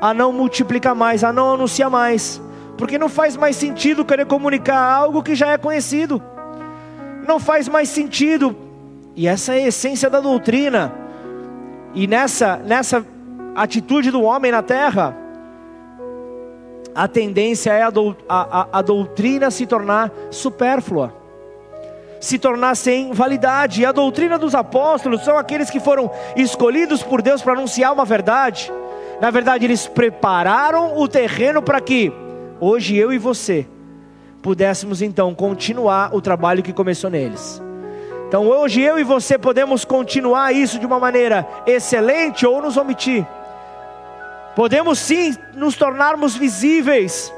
[0.01, 2.41] a não multiplicar mais, a não anunciar mais
[2.77, 6.21] porque não faz mais sentido querer comunicar algo que já é conhecido.
[7.27, 8.55] não faz mais sentido.
[9.15, 10.93] E essa é a essência da doutrina.
[11.93, 13.05] E nessa, nessa
[13.55, 15.15] atitude do homem na terra,
[16.93, 21.13] a tendência é a, do, a, a, a doutrina se tornar supérflua,
[22.19, 23.81] se tornar sem validade.
[23.81, 28.05] E a doutrina dos apóstolos são aqueles que foram escolhidos por Deus para anunciar uma
[28.05, 28.71] verdade.
[29.21, 32.11] Na verdade, eles prepararam o terreno para que
[32.59, 33.67] hoje eu e você
[34.41, 37.61] pudéssemos então continuar o trabalho que começou neles.
[38.27, 43.25] Então hoje eu e você podemos continuar isso de uma maneira excelente ou nos omitir.
[44.55, 47.33] Podemos sim nos tornarmos visíveis.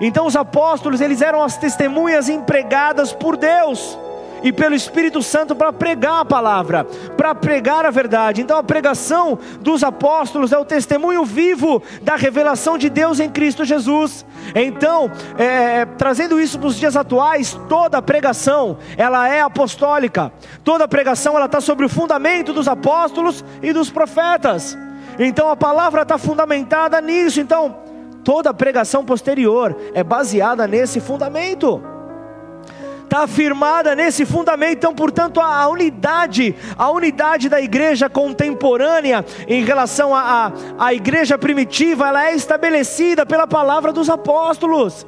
[0.00, 3.98] Então os apóstolos, eles eram as testemunhas empregadas por Deus
[4.44, 6.84] e pelo Espírito Santo para pregar a palavra,
[7.16, 8.42] para pregar a verdade.
[8.42, 13.64] Então a pregação dos apóstolos é o testemunho vivo da revelação de Deus em Cristo
[13.64, 14.24] Jesus.
[14.54, 20.30] Então, é, trazendo isso para os dias atuais, toda pregação ela é apostólica.
[20.62, 24.76] Toda pregação ela está sobre o fundamento dos apóstolos e dos profetas.
[25.18, 27.40] Então a palavra está fundamentada nisso.
[27.40, 27.78] Então
[28.22, 31.93] toda pregação posterior é baseada nesse fundamento
[33.04, 34.78] está afirmada nesse fundamento.
[34.78, 40.94] Então, portanto, a, unidade, a unidade da igreja contemporânea em relação à a, a, a
[40.94, 45.06] igreja primitiva, ela é estabelecida pela palavra dos apóstolos,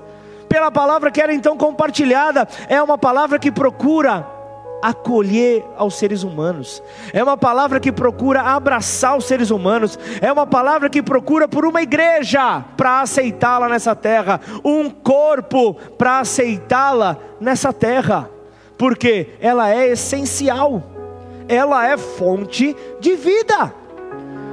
[0.48, 4.35] pela palavra que era então compartilhada, é uma palavra que procura
[4.82, 10.46] acolher aos seres humanos, é uma palavra que procura abraçar os seres humanos, é uma
[10.46, 17.72] palavra que procura por uma igreja para aceitá-la nessa terra, um corpo para aceitá-la nessa
[17.72, 18.30] terra,
[18.78, 20.82] porque ela é essencial,
[21.48, 23.72] ela é fonte de vida.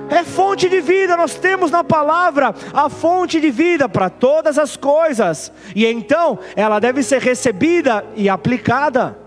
[0.09, 4.75] É fonte de vida, nós temos na palavra a fonte de vida para todas as
[4.75, 9.22] coisas, e então ela deve ser recebida e aplicada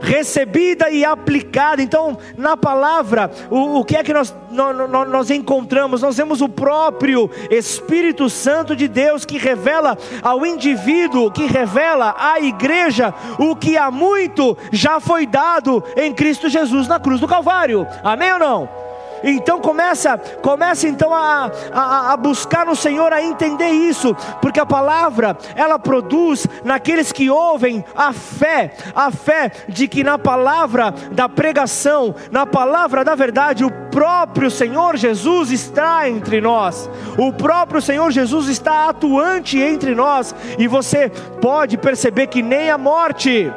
[0.00, 1.82] recebida e aplicada.
[1.82, 6.02] Então, na palavra, o, o que é que nós, nós, nós encontramos?
[6.02, 12.40] Nós vemos o próprio Espírito Santo de Deus que revela ao indivíduo, que revela à
[12.40, 17.86] igreja o que há muito já foi dado em Cristo Jesus na cruz do Calvário.
[18.02, 18.88] Amém ou não?
[19.22, 24.66] Então começa, começa então a, a, a, buscar no Senhor a entender isso, porque a
[24.66, 31.28] palavra ela produz naqueles que ouvem a fé, a fé de que na palavra da
[31.28, 38.10] pregação, na palavra da verdade, o próprio Senhor Jesus está entre nós, o próprio Senhor
[38.10, 41.08] Jesus está atuante entre nós, e você
[41.40, 43.50] pode perceber que nem a morte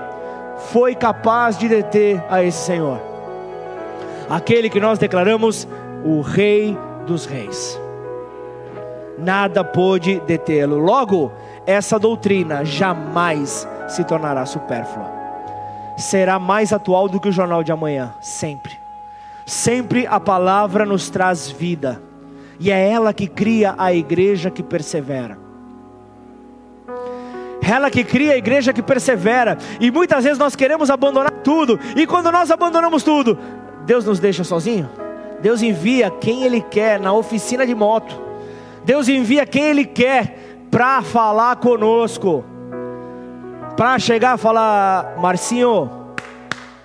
[0.72, 3.11] foi capaz de deter a esse Senhor
[4.32, 5.68] aquele que nós declaramos
[6.06, 7.80] o Rei dos Reis.
[9.18, 10.78] Nada pôde detê-lo.
[10.78, 11.32] Logo,
[11.66, 15.12] essa doutrina jamais se tornará supérflua.
[15.98, 18.80] Será mais atual do que o jornal de amanhã, sempre.
[19.46, 22.02] Sempre a palavra nos traz vida,
[22.60, 25.38] e é ela que cria a igreja que persevera.
[27.62, 32.08] Ela que cria a igreja que persevera, e muitas vezes nós queremos abandonar tudo, e
[32.08, 33.38] quando nós abandonamos tudo,
[33.86, 34.90] Deus nos deixa sozinho?
[35.42, 38.20] Deus envia quem Ele quer na oficina de moto.
[38.84, 40.38] Deus envia quem Ele quer
[40.70, 42.46] para falar conosco.
[43.76, 45.90] Para chegar e falar: Marcinho,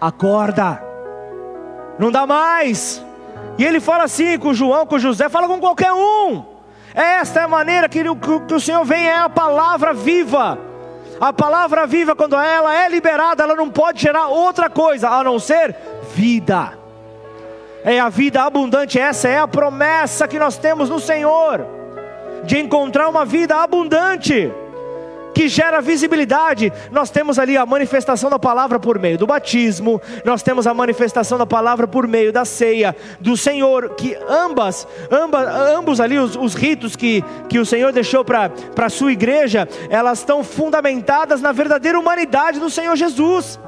[0.01, 0.83] acorda,
[1.99, 3.05] não dá mais.
[3.59, 6.45] E ele fala assim com João, com José, fala com qualquer um.
[6.95, 10.59] Esta é a maneira que, que, que o Senhor vem, é a palavra viva.
[11.19, 15.39] A palavra viva, quando ela é liberada, ela não pode gerar outra coisa a não
[15.39, 15.75] ser
[16.15, 16.86] vida
[17.87, 21.64] é a vida abundante, essa é a promessa que nós temos no Senhor,
[22.42, 24.53] de encontrar uma vida abundante,
[25.33, 26.72] que gera visibilidade.
[26.90, 31.38] Nós temos ali a manifestação da palavra por meio do batismo, nós temos a manifestação
[31.38, 36.55] da palavra por meio da ceia do Senhor, que ambas, ambas ambos ali os, os
[36.55, 42.01] ritos que, que o Senhor deixou para a sua igreja, elas estão fundamentadas na verdadeira
[42.01, 43.61] humanidade do Senhor Jesus.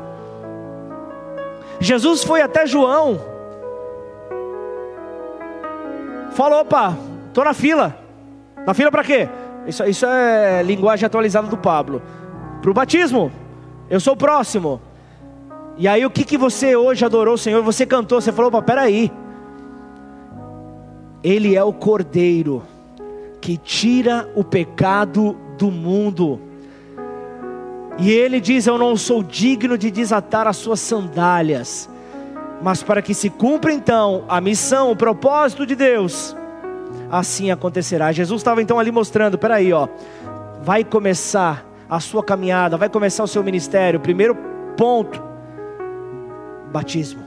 [1.79, 3.38] Jesus foi até João,
[6.31, 6.97] Falou, opa,
[7.33, 7.97] tô na fila.
[8.67, 9.29] Na fila para quê?
[9.67, 12.03] Isso, isso é linguagem atualizada do Pablo.
[12.61, 13.31] Para o batismo.
[13.89, 14.81] Eu sou o próximo.
[15.77, 17.63] E aí o que, que você hoje adorou o Senhor?
[17.63, 19.11] Você cantou, você falou, opa, peraí.
[21.23, 22.63] Ele é o Cordeiro
[23.41, 26.41] que tira o pecado do mundo.
[27.99, 31.89] E ele diz: Eu não sou digno de desatar as suas sandálias
[32.61, 36.37] mas para que se cumpra então a missão, o propósito de Deus,
[37.11, 38.13] assim acontecerá.
[38.13, 39.89] Jesus estava então ali mostrando: peraí, ó,
[40.63, 44.01] vai começar a sua caminhada, vai começar o seu ministério.
[44.01, 44.37] Primeiro
[44.77, 45.23] ponto:
[46.73, 47.23] batismo.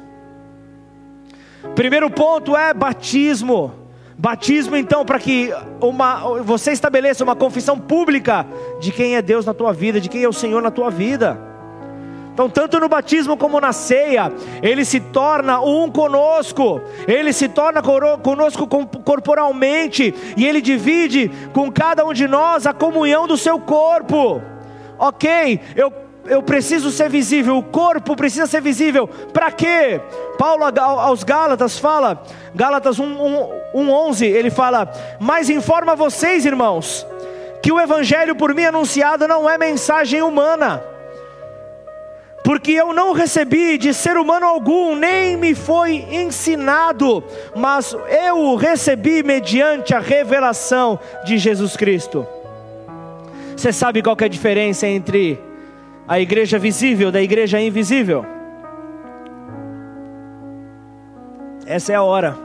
[1.75, 3.73] Primeiro ponto é batismo.
[4.17, 8.45] Batismo, então, para que uma, você estabeleça uma confissão pública
[8.79, 11.50] de quem é Deus na tua vida, de quem é o Senhor na tua vida.
[12.33, 17.81] Então, tanto no batismo como na ceia, ele se torna um conosco, ele se torna
[17.81, 18.67] conosco
[19.03, 24.41] corporalmente, e ele divide com cada um de nós a comunhão do seu corpo.
[24.97, 25.91] Ok, eu
[26.25, 29.07] eu preciso ser visível, o corpo precisa ser visível.
[29.07, 29.99] Para quê?
[30.37, 32.21] Paulo aos Gálatas fala,
[32.53, 37.05] Gálatas 1:11, ele fala: "Mas informa vocês, irmãos,
[37.61, 40.83] que o evangelho por mim anunciado não é mensagem humana,
[42.51, 47.23] porque eu não recebi de ser humano algum, nem me foi ensinado,
[47.55, 47.95] mas
[48.25, 52.27] eu o recebi mediante a revelação de Jesus Cristo.
[53.55, 55.39] Você sabe qual é a diferença entre
[56.05, 58.25] a igreja visível da igreja invisível?
[61.65, 62.37] Essa é a hora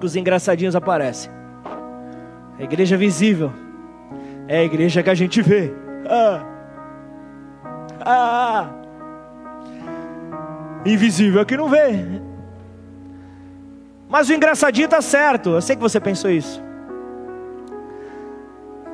[0.00, 1.30] que os engraçadinhos aparecem.
[2.58, 3.52] A igreja visível
[4.48, 5.70] é a igreja que a gente vê.
[6.08, 6.42] Ah.
[8.00, 8.87] Ah.
[10.84, 12.20] Invisível é que não vê.
[14.08, 15.50] Mas o engraçadinho está certo.
[15.50, 16.62] Eu sei que você pensou isso.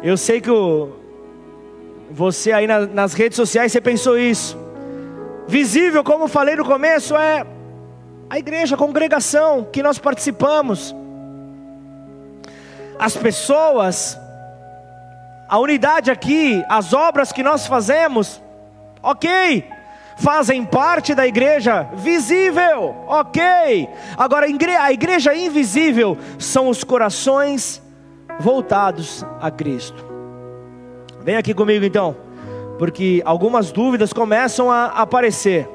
[0.02, 0.92] Eu sei que o,
[2.10, 4.58] você aí na, nas redes sociais você pensou isso.
[5.46, 7.46] Visível, como falei no começo, é
[8.28, 10.94] a igreja, a congregação que nós participamos.
[12.98, 14.18] As pessoas,
[15.48, 18.42] a unidade aqui, as obras que nós fazemos,
[19.02, 19.73] ok
[20.16, 23.88] fazem parte da igreja visível, ok.
[24.16, 27.82] Agora, a igreja invisível são os corações
[28.38, 30.04] voltados a Cristo.
[31.22, 32.16] Vem aqui comigo então,
[32.78, 35.68] porque algumas dúvidas começam a aparecer.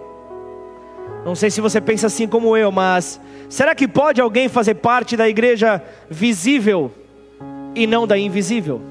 [1.25, 3.19] Não sei se você pensa assim como eu, mas
[3.49, 6.91] será que pode alguém fazer parte da igreja visível
[7.75, 8.81] e não da invisível?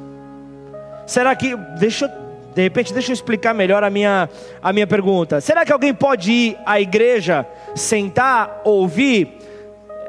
[1.06, 2.27] Será que, deixa eu
[2.58, 4.28] de repente, deixa eu explicar melhor a minha,
[4.60, 5.40] a minha pergunta.
[5.40, 7.46] Será que alguém pode ir à igreja,
[7.76, 9.38] sentar, ouvir,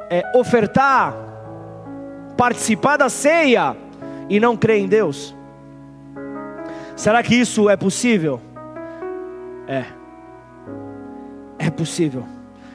[0.10, 1.14] é, ofertar,
[2.36, 3.78] participar da ceia
[4.28, 5.36] e não crer em Deus?
[6.96, 8.42] Será que isso é possível?
[9.68, 9.84] É.
[11.60, 12.26] É possível.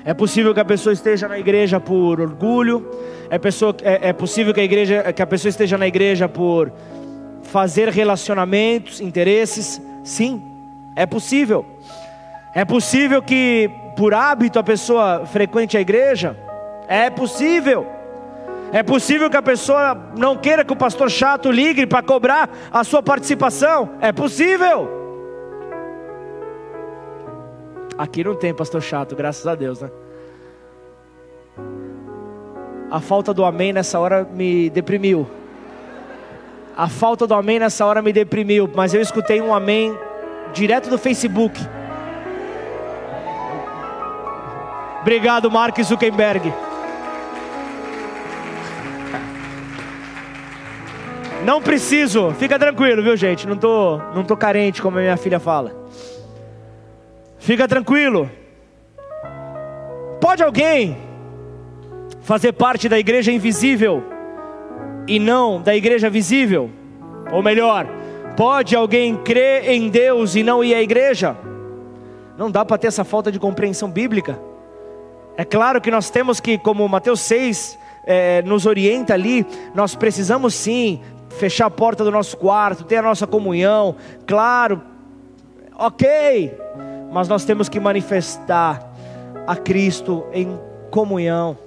[0.04, 2.88] É possível que a pessoa esteja na igreja por orgulho.
[3.28, 6.70] É, pessoa, é, é possível que a, igreja, que a pessoa esteja na igreja por
[7.54, 10.42] fazer relacionamentos, interesses, sim,
[10.96, 11.64] é possível.
[12.52, 16.36] É possível que por hábito a pessoa frequente a igreja?
[16.88, 17.86] É possível.
[18.72, 22.82] É possível que a pessoa não queira que o pastor chato ligue para cobrar a
[22.82, 23.90] sua participação?
[24.00, 24.88] É possível.
[27.96, 29.90] Aqui não tem pastor chato, graças a Deus, né?
[32.90, 35.43] A falta do amém nessa hora me deprimiu.
[36.76, 39.96] A falta do amém nessa hora me deprimiu, mas eu escutei um amém
[40.52, 41.60] direto do Facebook.
[45.00, 46.52] Obrigado, Mark Zuckerberg.
[51.44, 53.46] Não preciso, fica tranquilo, viu, gente?
[53.46, 55.72] Não tô, não tô carente, como a minha filha fala.
[57.38, 58.28] Fica tranquilo.
[60.20, 60.96] Pode alguém
[62.22, 64.13] fazer parte da igreja invisível
[65.06, 66.70] e não da igreja visível?
[67.32, 67.86] Ou melhor,
[68.36, 71.36] pode alguém crer em Deus e não ir à igreja?
[72.36, 74.38] Não dá para ter essa falta de compreensão bíblica.
[75.36, 80.54] É claro que nós temos que, como Mateus 6 é, nos orienta ali, nós precisamos
[80.54, 81.00] sim
[81.30, 83.96] fechar a porta do nosso quarto, ter a nossa comunhão,
[84.26, 84.80] claro,
[85.76, 86.56] ok,
[87.12, 88.92] mas nós temos que manifestar
[89.46, 90.58] a Cristo em
[90.90, 91.58] comunhão,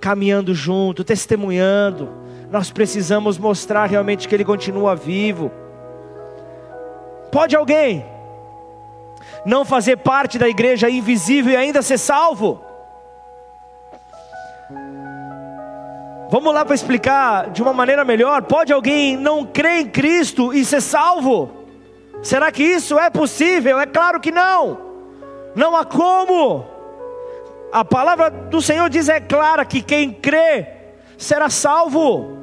[0.00, 2.17] caminhando junto, testemunhando
[2.50, 5.50] nós precisamos mostrar realmente que Ele continua vivo.
[7.30, 8.04] Pode alguém
[9.44, 12.62] não fazer parte da igreja invisível e ainda ser salvo?
[16.30, 18.42] Vamos lá para explicar de uma maneira melhor.
[18.42, 21.50] Pode alguém não crer em Cristo e ser salvo?
[22.22, 23.78] Será que isso é possível?
[23.78, 24.78] É claro que não.
[25.54, 26.66] Não há como.
[27.72, 30.66] A palavra do Senhor diz é clara que quem crê
[31.16, 32.37] será salvo.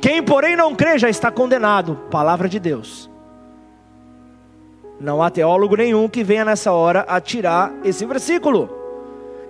[0.00, 1.96] Quem, porém, não crê já está condenado.
[2.10, 3.10] Palavra de Deus.
[5.00, 8.70] Não há teólogo nenhum que venha nessa hora a tirar esse versículo.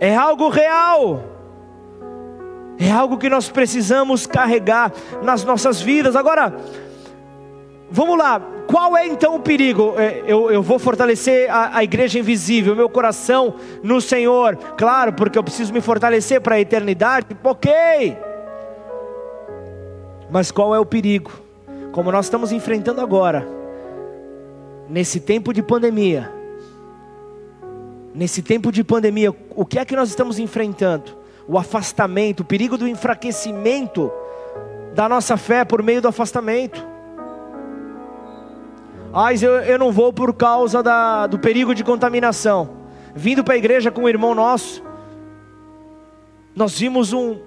[0.01, 1.23] É algo real.
[2.79, 4.93] É algo que nós precisamos carregar
[5.23, 6.15] nas nossas vidas.
[6.15, 6.55] Agora,
[7.91, 9.95] vamos lá, qual é então o perigo?
[9.97, 15.39] É, eu, eu vou fortalecer a, a igreja invisível, meu coração no Senhor, claro, porque
[15.39, 18.17] eu preciso me fortalecer para a eternidade, ok.
[20.31, 21.31] Mas qual é o perigo?
[21.93, 23.47] Como nós estamos enfrentando agora,
[24.89, 26.31] nesse tempo de pandemia,
[28.15, 31.17] nesse tempo de pandemia, o que é que nós estamos enfrentando?
[31.47, 34.11] O afastamento, o perigo do enfraquecimento
[34.95, 36.85] da nossa fé por meio do afastamento.
[39.13, 42.71] Ah, eu, eu não vou por causa da, do perigo de contaminação.
[43.15, 44.83] Vindo para a igreja com um irmão nosso,
[46.55, 47.39] nós vimos um,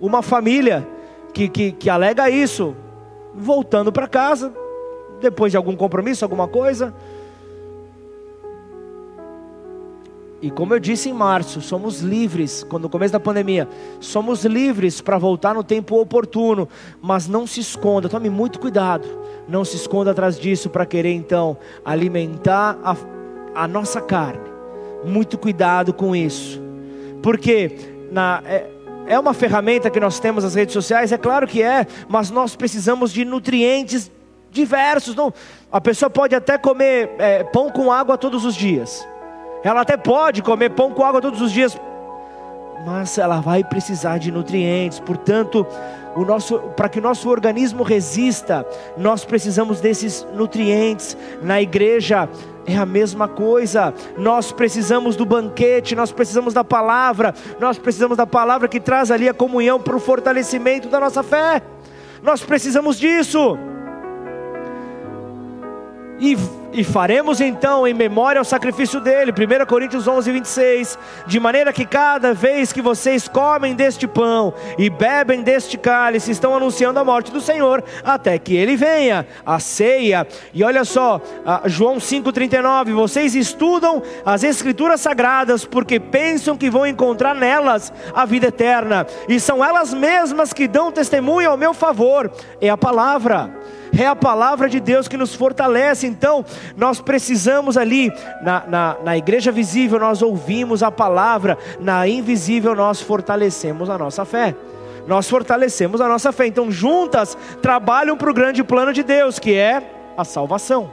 [0.00, 0.86] uma família
[1.32, 2.76] que, que, que alega isso,
[3.34, 4.52] voltando para casa,
[5.20, 6.94] depois de algum compromisso, alguma coisa.
[10.40, 13.68] E como eu disse em março, somos livres, quando no começo da pandemia,
[13.98, 16.68] somos livres para voltar no tempo oportuno,
[17.02, 19.08] mas não se esconda, tome muito cuidado,
[19.48, 22.96] não se esconda atrás disso para querer então alimentar a,
[23.64, 24.48] a nossa carne.
[25.04, 26.60] Muito cuidado com isso,
[27.20, 27.76] porque
[28.12, 28.70] na, é,
[29.08, 32.54] é uma ferramenta que nós temos nas redes sociais, é claro que é, mas nós
[32.54, 34.10] precisamos de nutrientes
[34.50, 35.14] diversos.
[35.14, 35.32] Não,
[35.72, 39.06] a pessoa pode até comer é, pão com água todos os dias
[39.62, 41.78] ela até pode comer pão com água todos os dias,
[42.86, 45.00] mas ela vai precisar de nutrientes.
[45.00, 45.66] Portanto,
[46.14, 51.16] o nosso, para que o nosso organismo resista, nós precisamos desses nutrientes.
[51.42, 52.28] Na igreja
[52.68, 53.94] é a mesma coisa.
[54.16, 59.28] Nós precisamos do banquete, nós precisamos da palavra, nós precisamos da palavra que traz ali
[59.28, 61.62] a comunhão para o fortalecimento da nossa fé.
[62.22, 63.58] Nós precisamos disso.
[66.20, 66.36] E,
[66.72, 70.98] e, faremos então em memória ao sacrifício dele, 1 Coríntios 11, 26,
[71.28, 76.56] de maneira que cada vez que vocês comem deste pão e bebem deste cálice, estão
[76.56, 81.20] anunciando a morte do Senhor, até que ele venha, a ceia, e olha só,
[81.66, 88.48] João 5,39, vocês estudam as escrituras sagradas, porque pensam que vão encontrar nelas a vida
[88.48, 92.28] eterna, e são elas mesmas que dão testemunho ao meu favor,
[92.60, 93.54] é a palavra,
[94.02, 96.06] é a palavra de Deus que nos fortalece.
[96.06, 96.44] Então,
[96.76, 103.00] nós precisamos ali, na, na, na igreja visível, nós ouvimos a palavra, na invisível, nós
[103.00, 104.54] fortalecemos a nossa fé
[105.06, 106.46] nós fortalecemos a nossa fé.
[106.46, 109.82] Então, juntas trabalham para o grande plano de Deus, que é
[110.14, 110.90] a salvação.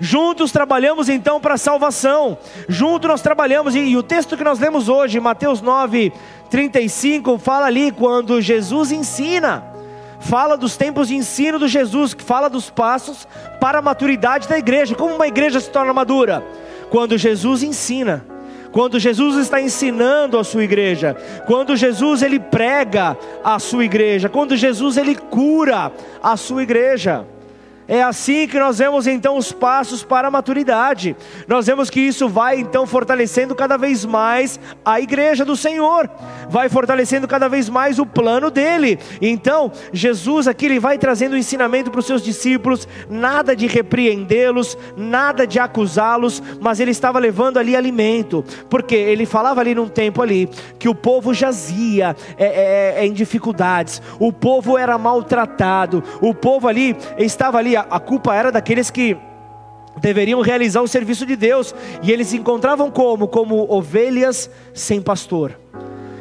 [0.00, 2.36] Juntos trabalhamos então para a salvação.
[2.68, 6.12] Juntos nós trabalhamos, e, e, o texto que nós lemos hoje, Mateus 9,
[6.50, 9.71] 35, fala ali quando Jesus ensina
[10.22, 13.26] fala dos tempos de ensino do Jesus, que fala dos passos
[13.60, 14.94] para a maturidade da igreja.
[14.94, 16.42] Como uma igreja se torna madura?
[16.90, 18.24] Quando Jesus ensina.
[18.70, 21.14] Quando Jesus está ensinando a sua igreja,
[21.46, 25.92] quando Jesus ele prega a sua igreja, quando Jesus ele cura
[26.22, 27.26] a sua igreja.
[27.92, 31.14] É assim que nós vemos então os passos para a maturidade.
[31.46, 36.08] Nós vemos que isso vai então fortalecendo cada vez mais a igreja do Senhor,
[36.48, 38.98] vai fortalecendo cada vez mais o plano dele.
[39.20, 44.78] Então, Jesus aqui ele vai trazendo o ensinamento para os seus discípulos, nada de repreendê-los,
[44.96, 50.22] nada de acusá-los, mas ele estava levando ali alimento, porque ele falava ali num tempo
[50.22, 56.32] ali que o povo jazia é, é, é, em dificuldades, o povo era maltratado, o
[56.32, 59.16] povo ali estava ali a, culpa era daqueles que
[59.98, 63.28] deveriam realizar o serviço de Deus, e eles se encontravam como?
[63.28, 65.58] Como ovelhas sem pastor.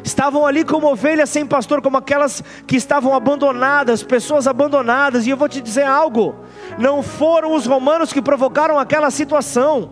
[0.03, 5.37] Estavam ali como ovelhas sem pastor, como aquelas que estavam abandonadas, pessoas abandonadas, e eu
[5.37, 6.35] vou te dizer algo:
[6.77, 9.91] não foram os romanos que provocaram aquela situação,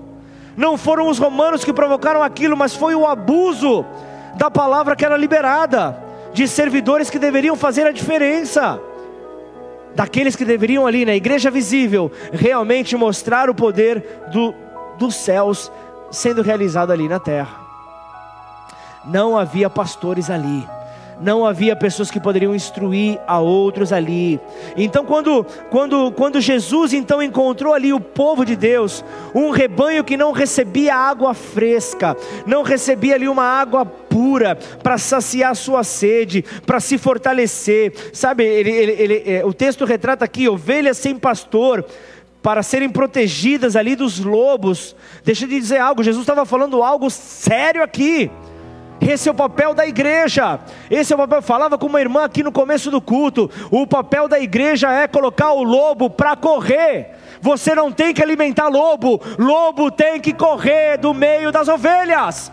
[0.58, 3.86] não foram os romanos que provocaram aquilo, mas foi o abuso
[4.36, 6.04] da palavra que era liberada,
[6.34, 8.82] de servidores que deveriam fazer a diferença
[9.96, 14.54] daqueles que deveriam ali na igreja visível realmente mostrar o poder do,
[14.98, 15.72] dos céus
[16.12, 17.60] sendo realizado ali na terra.
[19.06, 20.68] Não havia pastores ali
[21.20, 24.40] não havia pessoas que poderiam instruir a outros ali.
[24.76, 29.04] Então, quando, quando, quando Jesus então encontrou ali o povo de Deus,
[29.34, 32.16] um rebanho que não recebia água fresca,
[32.46, 38.44] não recebia ali uma água pura para saciar sua sede, para se fortalecer, sabe?
[38.44, 41.86] Ele, ele, ele, é, o texto retrata aqui ovelhas sem pastor
[42.42, 44.96] para serem protegidas ali dos lobos.
[45.24, 48.32] Deixa eu dizer algo, Jesus estava falando algo sério aqui.
[49.02, 50.60] Esse é o papel da igreja.
[50.90, 51.42] Esse é o papel.
[51.42, 53.50] Falava com uma irmã aqui no começo do culto.
[53.72, 57.16] O papel da igreja é colocar o lobo para correr.
[57.42, 59.22] Você não tem que alimentar lobo.
[59.38, 62.52] Lobo tem que correr do meio das ovelhas.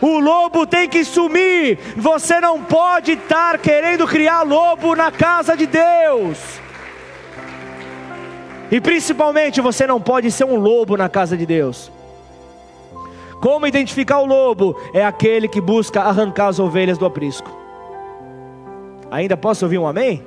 [0.00, 1.78] O lobo tem que sumir.
[1.96, 6.38] Você não pode estar querendo criar lobo na casa de Deus.
[8.70, 11.93] E principalmente você não pode ser um lobo na casa de Deus.
[13.44, 14.74] Como identificar o lobo?
[14.94, 17.54] É aquele que busca arrancar as ovelhas do aprisco.
[19.10, 20.24] Ainda posso ouvir um amém?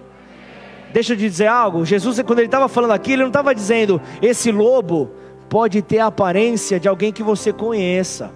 [0.94, 1.84] Deixa eu te dizer algo.
[1.84, 5.10] Jesus, quando ele estava falando aqui, ele não estava dizendo: esse lobo
[5.50, 8.30] pode ter a aparência de alguém que você conheça.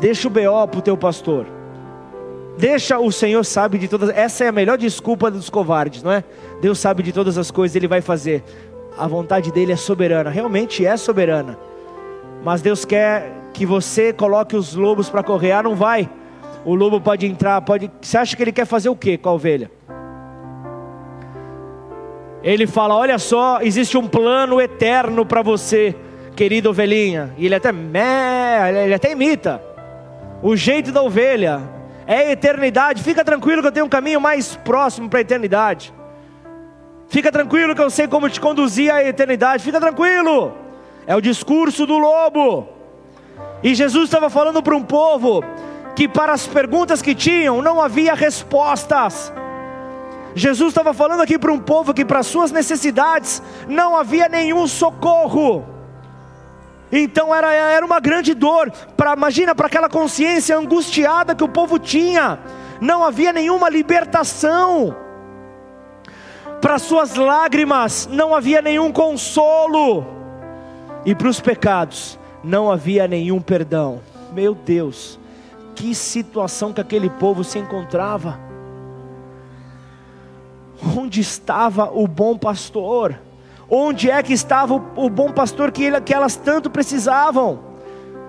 [0.00, 1.46] Deixa o BO para o teu pastor.
[2.56, 4.08] Deixa o Senhor sabe de todas.
[4.08, 6.24] Essa é a melhor desculpa dos covardes, não é?
[6.62, 8.42] Deus sabe de todas as coisas, Ele vai fazer.
[8.96, 11.58] A vontade dele é soberana, realmente é soberana.
[12.44, 15.52] Mas Deus quer que você coloque os lobos para correr.
[15.52, 16.08] Ah, não vai.
[16.64, 17.90] O lobo pode entrar, pode.
[18.00, 19.70] Você acha que ele quer fazer o que com a ovelha?
[22.42, 25.94] Ele fala: Olha só, existe um plano eterno para você,
[26.36, 27.34] querida ovelhinha.
[27.36, 29.68] E ele até, ele até imita
[30.42, 31.62] o jeito da ovelha
[32.06, 33.02] é eternidade.
[33.02, 35.92] Fica tranquilo que eu tenho um caminho mais próximo para a eternidade.
[37.08, 39.64] Fica tranquilo que eu sei como te conduzir à eternidade.
[39.64, 40.54] Fica tranquilo.
[41.08, 42.68] É o discurso do lobo.
[43.62, 45.42] E Jesus estava falando para um povo
[45.96, 49.32] que para as perguntas que tinham não havia respostas.
[50.34, 55.64] Jesus estava falando aqui para um povo que para suas necessidades não havia nenhum socorro.
[56.92, 58.70] Então era, era uma grande dor.
[58.94, 62.38] Pra, imagina para aquela consciência angustiada que o povo tinha.
[62.82, 64.94] Não havia nenhuma libertação.
[66.60, 70.17] Para suas lágrimas não havia nenhum consolo.
[71.04, 74.00] E para os pecados não havia nenhum perdão.
[74.32, 75.18] Meu Deus,
[75.74, 78.38] que situação que aquele povo se encontrava.
[80.96, 83.18] Onde estava o bom pastor?
[83.70, 87.60] Onde é que estava o, o bom pastor que, ele, que elas tanto precisavam?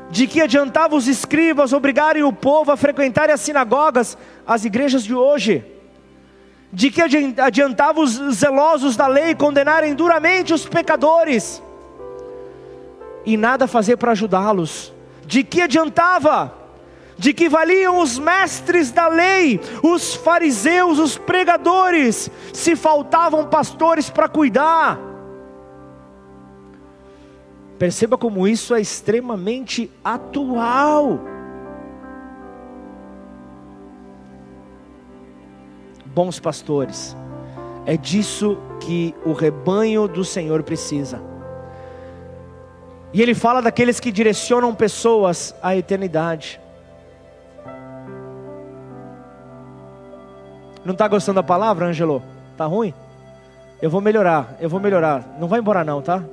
[0.10, 5.14] De que adiantava os escribas obrigarem o povo a frequentar as sinagogas, as igrejas de
[5.14, 5.64] hoje?
[6.74, 11.62] De que adiantava os zelosos da lei condenarem duramente os pecadores?
[13.26, 14.94] E nada fazer para ajudá-los?
[15.26, 16.60] De que adiantava?
[17.20, 24.30] de que valiam os mestres da lei, os fariseus, os pregadores, se faltavam pastores para
[24.30, 24.98] cuidar.
[27.78, 31.20] Perceba como isso é extremamente atual.
[36.06, 37.16] Bons pastores,
[37.86, 41.29] é disso que o rebanho do Senhor precisa.
[43.12, 46.60] E ele fala daqueles que direcionam pessoas à eternidade.
[50.86, 52.24] Não está gostando da palavra, Angelo?
[52.56, 52.94] Tá ruim?
[53.82, 55.38] Eu vou melhorar, eu vou melhorar.
[55.40, 56.24] Não vai embora não, tá?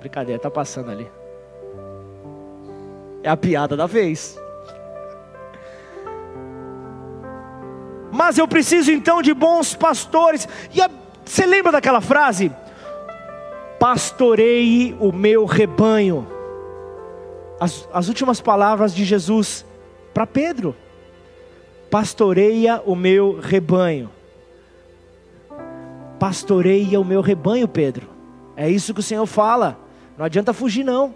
[0.00, 1.10] Brincadeira, tá passando ali.
[3.22, 4.38] É a piada da vez.
[8.10, 10.48] Mas eu preciso então de bons pastores.
[10.72, 10.90] E a,
[11.24, 12.50] você lembra daquela frase?
[13.78, 16.26] Pastorei o meu rebanho.
[17.60, 19.64] As, as últimas palavras de Jesus
[20.12, 20.74] para Pedro:
[21.90, 24.10] Pastoreia o meu rebanho.
[26.18, 28.08] Pastoreia o meu rebanho, Pedro.
[28.56, 29.78] É isso que o Senhor fala.
[30.16, 31.14] Não adianta fugir, não.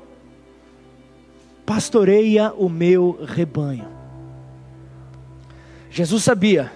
[1.67, 3.89] Pastoreia o meu rebanho.
[5.91, 6.73] Jesus sabia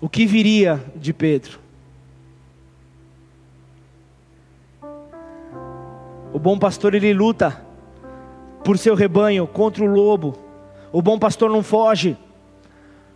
[0.00, 1.61] o que viria de Pedro.
[6.32, 7.60] O bom pastor ele luta
[8.64, 10.36] por seu rebanho contra o lobo.
[10.90, 12.16] O bom pastor não foge.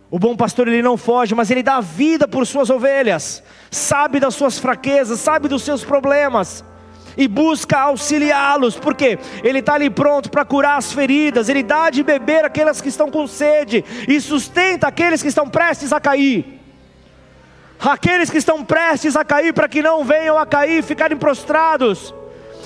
[0.09, 3.43] O bom pastor ele não foge, mas ele dá vida por suas ovelhas.
[3.69, 6.63] Sabe das suas fraquezas, sabe dos seus problemas
[7.17, 12.03] e busca auxiliá-los, porque Ele está ali pronto para curar as feridas, Ele dá de
[12.03, 16.61] beber aquelas que estão com sede e sustenta aqueles que estão prestes a cair.
[17.79, 22.13] Aqueles que estão prestes a cair, para que não venham a cair, ficarem prostrados.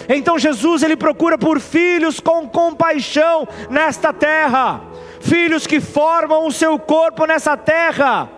[0.07, 4.81] Então Jesus ele procura por filhos com compaixão nesta terra,
[5.19, 8.29] filhos que formam o seu corpo nessa terra,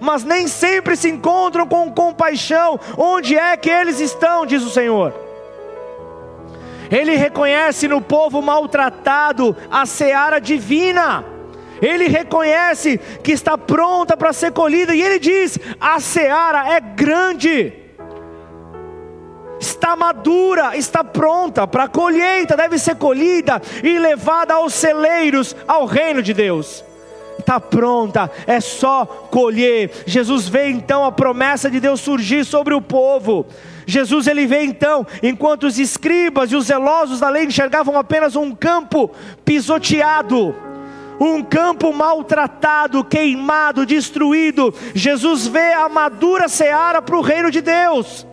[0.00, 2.78] mas nem sempre se encontram com compaixão.
[2.96, 4.46] Onde é que eles estão?
[4.46, 5.14] Diz o Senhor.
[6.90, 11.24] Ele reconhece no povo maltratado a seara divina.
[11.80, 17.72] Ele reconhece que está pronta para ser colhida e ele diz: a seara é grande,
[19.60, 25.84] está madura, está pronta para a colheita, deve ser colhida e levada aos celeiros, ao
[25.84, 26.84] reino de Deus.
[27.38, 29.90] Está pronta, é só colher.
[30.06, 33.46] Jesus vê então a promessa de Deus surgir sobre o povo.
[33.86, 38.54] Jesus ele vê então, enquanto os escribas e os zelosos da lei enxergavam apenas um
[38.54, 39.10] campo
[39.46, 40.54] pisoteado,
[41.18, 48.26] um campo maltratado, queimado, destruído, Jesus vê a madura seara para o reino de Deus.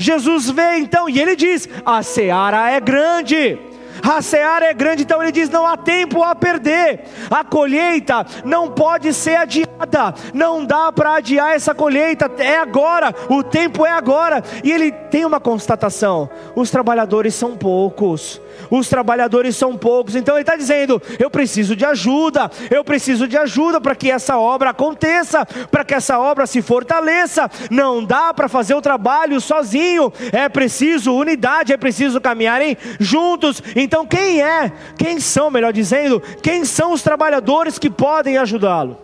[0.00, 3.58] Jesus vê então e ele diz: a seara é grande.
[4.02, 7.04] A seara é grande, então ele diz: não há tempo a perder.
[7.30, 13.42] A colheita não pode ser adiada, não dá para adiar essa colheita, é agora, o
[13.42, 14.42] tempo é agora.
[14.62, 18.40] E ele tem uma constatação: os trabalhadores são poucos
[18.70, 20.16] os trabalhadores são poucos.
[20.16, 24.38] Então ele está dizendo: eu preciso de ajuda, eu preciso de ajuda para que essa
[24.38, 27.50] obra aconteça, para que essa obra se fortaleça.
[27.70, 33.62] Não dá para fazer o trabalho sozinho, é preciso unidade, é preciso caminharem juntos.
[33.76, 38.96] Então quem é, quem são, melhor dizendo, quem são os trabalhadores que podem ajudá-lo?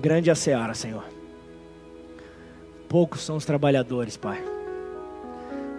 [0.00, 1.04] Grande é a seara, Senhor.
[2.88, 4.42] Poucos são os trabalhadores, Pai.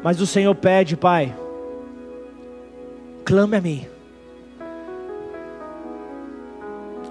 [0.01, 1.35] Mas o Senhor pede, Pai,
[3.25, 3.87] clame a mim.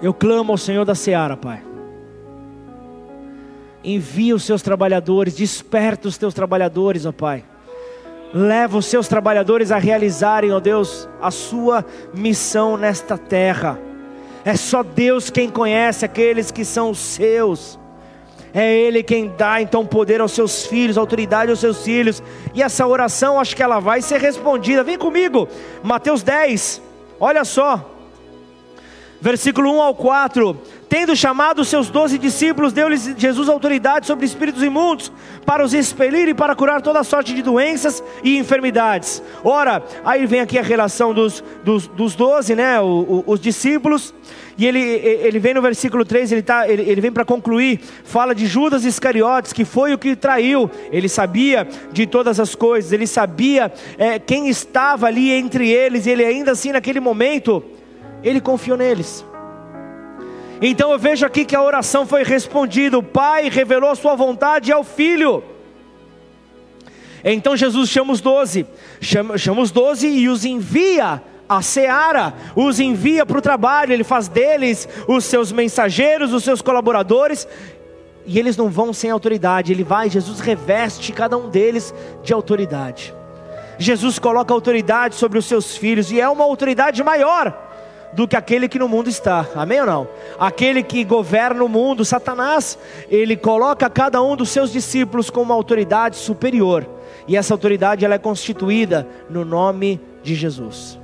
[0.01, 1.72] Eu clamo ao Senhor da seara, Pai.
[3.83, 7.43] Envia os seus trabalhadores, desperta os teus trabalhadores, ó Pai.
[8.33, 13.79] Leva os seus trabalhadores a realizarem, ó Deus, a sua missão nesta terra.
[14.45, 17.79] É só Deus quem conhece aqueles que são os seus.
[18.53, 22.21] É Ele quem dá então poder aos seus filhos, autoridade aos seus filhos.
[22.53, 24.83] E essa oração, acho que ela vai ser respondida.
[24.83, 25.47] Vem comigo,
[25.81, 26.81] Mateus 10,
[27.19, 27.89] olha só,
[29.19, 30.57] versículo 1 ao 4.
[30.93, 35.11] Tendo chamado seus doze discípulos, deu-lhes Jesus autoridade sobre espíritos imundos,
[35.43, 39.19] para os expelir e para curar toda sorte de doenças e enfermidades.
[39.43, 44.13] Ora, aí vem aqui a relação dos, dos, dos doze, né, os, os discípulos,
[44.55, 48.35] e ele, ele vem no versículo 3, ele, tá, ele, ele vem para concluir, fala
[48.35, 53.07] de Judas Iscariotes, que foi o que traiu, ele sabia de todas as coisas, ele
[53.07, 57.63] sabia é, quem estava ali entre eles, e ele ainda assim naquele momento,
[58.23, 59.25] ele confiou neles.
[60.65, 62.97] Então eu vejo aqui que a oração foi respondida.
[62.97, 65.43] O Pai revelou a sua vontade ao Filho.
[67.21, 68.65] Então Jesus chama os doze,
[69.01, 74.05] chama, chama os doze e os envia a seara, os envia para o trabalho, ele
[74.05, 77.45] faz deles os seus mensageiros, os seus colaboradores,
[78.25, 81.93] e eles não vão sem autoridade, ele vai, Jesus reveste cada um deles
[82.23, 83.13] de autoridade.
[83.77, 87.72] Jesus coloca autoridade sobre os seus filhos, e é uma autoridade maior
[88.15, 89.45] do que aquele que no mundo está.
[89.55, 90.07] Amém ou não?
[90.39, 92.77] Aquele que governa o mundo, Satanás,
[93.09, 96.87] ele coloca cada um dos seus discípulos com uma autoridade superior.
[97.27, 100.99] E essa autoridade ela é constituída no nome de Jesus.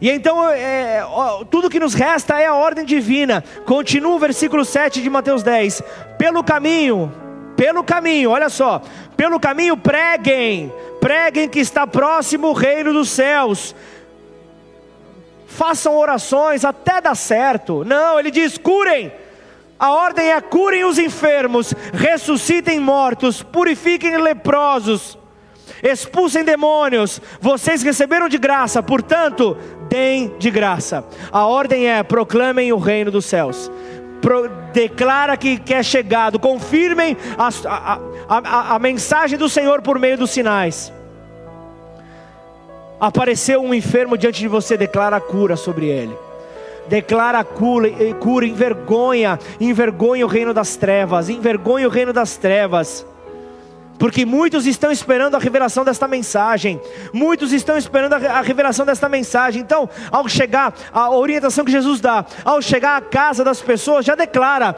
[0.00, 1.04] E então, é,
[1.50, 3.42] tudo que nos resta é a ordem divina.
[3.66, 5.82] Continua o versículo 7 de Mateus 10.
[6.16, 7.12] Pelo caminho,
[7.56, 8.80] pelo caminho, olha só,
[9.16, 13.74] pelo caminho preguem, preguem que está próximo o reino dos céus
[15.58, 17.84] façam orações até dar certo.
[17.84, 19.12] Não, ele diz: curem.
[19.78, 25.16] A ordem é curem os enfermos, ressuscitem mortos, purifiquem leprosos,
[25.80, 27.20] expulsem demônios.
[27.40, 29.56] Vocês receberam de graça, portanto,
[29.88, 31.04] deem de graça.
[31.30, 33.70] A ordem é proclamem o reino dos céus.
[34.20, 39.96] Pro, declara que, que é chegado, confirmem a, a, a, a mensagem do Senhor por
[39.96, 40.92] meio dos sinais
[43.00, 46.16] apareceu um enfermo diante de você, declara a cura sobre ele.
[46.88, 53.04] Declara a cura, cura, envergonha, envergonha o reino das trevas, envergonha o reino das trevas.
[53.98, 56.80] Porque muitos estão esperando a revelação desta mensagem,
[57.12, 59.60] muitos estão esperando a revelação desta mensagem.
[59.60, 64.14] Então, ao chegar, a orientação que Jesus dá, ao chegar à casa das pessoas, já
[64.14, 64.72] declara: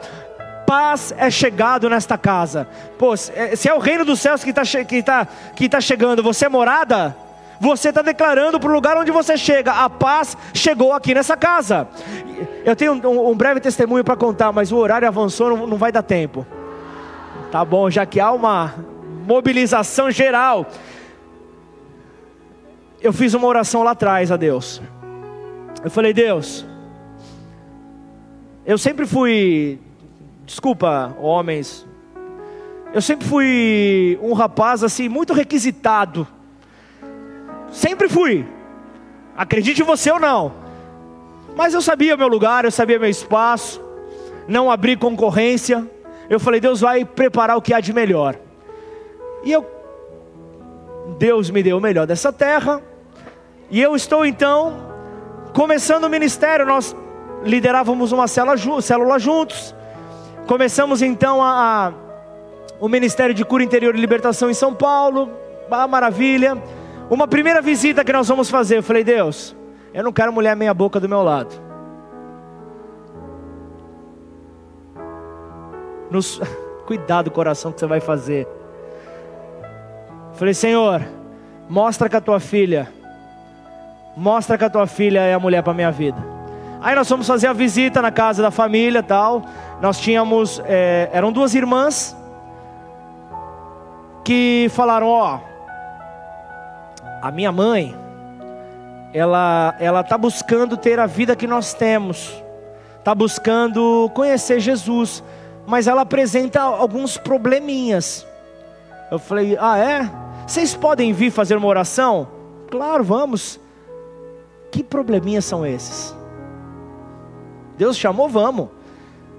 [0.65, 2.67] paz é chegado nesta casa.
[2.97, 6.45] Pô, se é o reino dos céus que está que tá, que tá chegando, você
[6.45, 7.15] é morada?
[7.61, 11.87] Você está declarando para o lugar onde você chega: a paz chegou aqui nessa casa.
[12.65, 15.91] Eu tenho um, um breve testemunho para contar, mas o horário avançou, não, não vai
[15.91, 16.43] dar tempo.
[17.51, 18.73] Tá bom, já que há uma
[19.27, 20.65] mobilização geral.
[22.99, 24.81] Eu fiz uma oração lá atrás a Deus.
[25.83, 26.65] Eu falei, Deus,
[28.65, 29.79] eu sempre fui,
[30.47, 31.85] desculpa, homens,
[32.91, 36.27] eu sempre fui um rapaz assim, muito requisitado
[37.71, 38.45] Sempre fui.
[39.35, 40.53] Acredite você ou não.
[41.55, 43.81] Mas eu sabia meu lugar, eu sabia meu espaço.
[44.47, 45.87] Não abri concorrência.
[46.29, 48.35] Eu falei, Deus vai preparar o que há de melhor.
[49.43, 49.65] E eu
[51.17, 52.81] Deus me deu o melhor dessa terra.
[53.69, 54.77] E eu estou então
[55.53, 56.65] começando o ministério.
[56.65, 56.95] Nós
[57.43, 59.75] liderávamos uma célula, juntos.
[60.47, 61.93] Começamos então a, a,
[62.79, 65.29] o Ministério de Cura Interior e Libertação em São Paulo.
[65.69, 66.61] Ah, maravilha.
[67.11, 69.53] Uma primeira visita que nós vamos fazer, eu falei, Deus,
[69.93, 71.53] eu não quero mulher meia boca do meu lado.
[76.09, 76.39] Nos...
[76.87, 78.47] Cuidado coração que você vai fazer.
[80.35, 81.05] Falei, Senhor,
[81.67, 82.87] mostra que a tua filha,
[84.15, 86.17] mostra que a tua filha é a mulher para minha vida.
[86.79, 89.43] Aí nós fomos fazer a visita na casa da família tal.
[89.81, 92.15] Nós tínhamos, é, eram duas irmãs
[94.23, 95.50] que falaram, ó,
[97.21, 97.95] a minha mãe,
[99.13, 102.41] ela, ela tá buscando ter a vida que nós temos,
[103.03, 105.23] tá buscando conhecer Jesus,
[105.67, 108.25] mas ela apresenta alguns probleminhas.
[109.11, 110.09] Eu falei, ah é?
[110.47, 112.27] Vocês podem vir fazer uma oração?
[112.69, 113.59] Claro, vamos.
[114.71, 116.15] Que probleminhas são esses?
[117.77, 118.69] Deus chamou, vamos.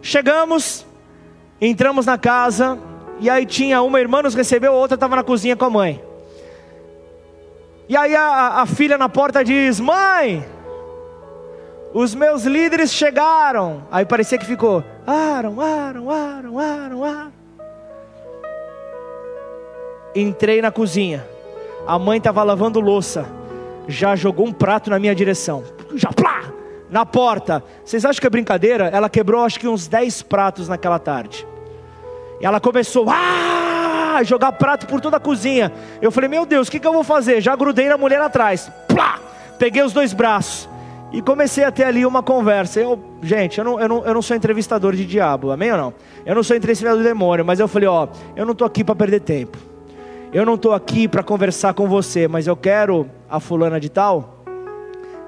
[0.02, 0.86] Chegamos,
[1.60, 2.78] entramos na casa,
[3.18, 6.11] e aí tinha uma irmã nos recebeu, a outra estava na cozinha com a mãe.
[7.88, 10.44] E aí a, a filha na porta diz: Mãe,
[11.92, 13.82] os meus líderes chegaram.
[13.90, 17.32] Aí parecia que ficou: Aram, Aram, Aram, Aram, Aram.
[20.14, 21.26] Entrei na cozinha.
[21.86, 23.26] A mãe estava lavando louça.
[23.88, 25.64] Já jogou um prato na minha direção.
[25.94, 26.44] Já plá!
[26.90, 27.64] Na porta.
[27.84, 28.88] Vocês acham que é brincadeira?
[28.88, 31.46] Ela quebrou acho que uns 10 pratos naquela tarde.
[32.40, 33.61] E ela começou a
[34.22, 35.72] jogar prato por toda a cozinha.
[36.00, 37.40] Eu falei, meu Deus, o que, que eu vou fazer?
[37.40, 38.70] Já grudei na mulher atrás.
[38.88, 39.18] Plá!
[39.58, 40.68] Peguei os dois braços.
[41.12, 42.80] E comecei a ter ali uma conversa.
[42.80, 45.94] Eu, gente, eu não, eu, não, eu não sou entrevistador de diabo, amém ou não?
[46.24, 48.94] Eu não sou entrevistador do demônio, mas eu falei, ó, eu não estou aqui para
[48.94, 49.58] perder tempo.
[50.32, 54.42] Eu não estou aqui para conversar com você, mas eu quero a fulana de tal,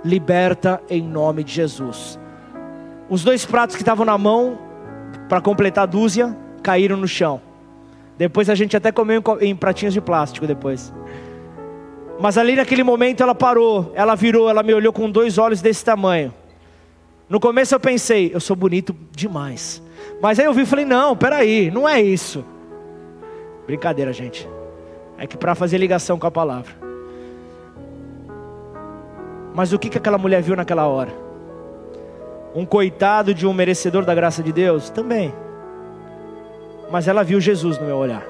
[0.02, 2.18] liberta em nome de Jesus.
[3.10, 4.58] Os dois pratos que estavam na mão,
[5.28, 7.40] para completar a dúzia, caíram no chão.
[8.16, 10.92] Depois a gente até comeu em pratinhos de plástico depois.
[12.20, 15.84] Mas ali naquele momento ela parou, ela virou, ela me olhou com dois olhos desse
[15.84, 16.32] tamanho.
[17.28, 19.82] No começo eu pensei, eu sou bonito demais.
[20.22, 22.44] Mas aí eu vi e falei, não, peraí, não é isso.
[23.66, 24.48] Brincadeira, gente.
[25.18, 26.72] É que para fazer ligação com a palavra.
[29.54, 31.12] Mas o que, que aquela mulher viu naquela hora?
[32.54, 34.90] Um coitado de um merecedor da graça de Deus?
[34.90, 35.32] Também
[36.94, 38.22] mas ela viu Jesus no meu olhar.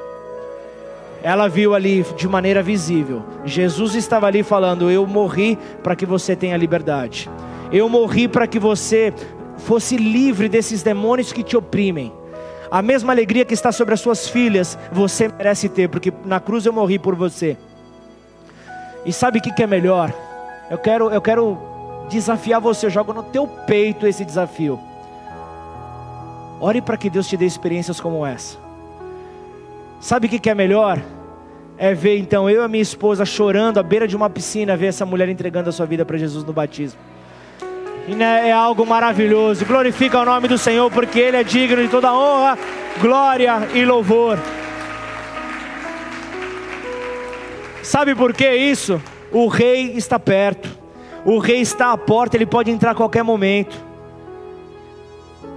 [1.22, 3.22] Ela viu ali de maneira visível.
[3.44, 7.28] Jesus estava ali falando: Eu morri para que você tenha liberdade.
[7.70, 9.12] Eu morri para que você
[9.58, 12.10] fosse livre desses demônios que te oprimem.
[12.70, 16.64] A mesma alegria que está sobre as suas filhas, você merece ter, porque na cruz
[16.64, 17.58] eu morri por você.
[19.04, 20.10] E sabe o que, é melhor?
[20.70, 21.58] Eu quero, eu quero
[22.08, 24.80] desafiar você, eu jogo no teu peito esse desafio.
[26.64, 28.56] Ore para que Deus te dê experiências como essa.
[30.00, 30.98] Sabe o que é melhor?
[31.76, 34.86] É ver então eu e a minha esposa chorando à beira de uma piscina, ver
[34.86, 36.98] essa mulher entregando a sua vida para Jesus no batismo.
[38.08, 39.66] E né, é algo maravilhoso.
[39.66, 42.56] Glorifica o nome do Senhor, porque Ele é digno de toda honra,
[42.98, 44.38] glória e louvor.
[47.82, 48.98] Sabe por que isso?
[49.30, 50.70] O rei está perto.
[51.26, 53.83] O rei está à porta, ele pode entrar a qualquer momento.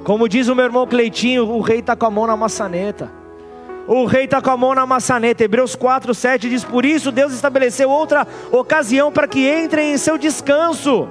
[0.08, 3.12] Como diz o meu irmão Cleitinho, o rei está com a mão na maçaneta.
[3.86, 5.44] O rei está com a mão na maçaneta.
[5.44, 10.18] Hebreus 4, 7 diz: Por isso Deus estabeleceu outra ocasião para que entrem em seu
[10.18, 11.10] descanso.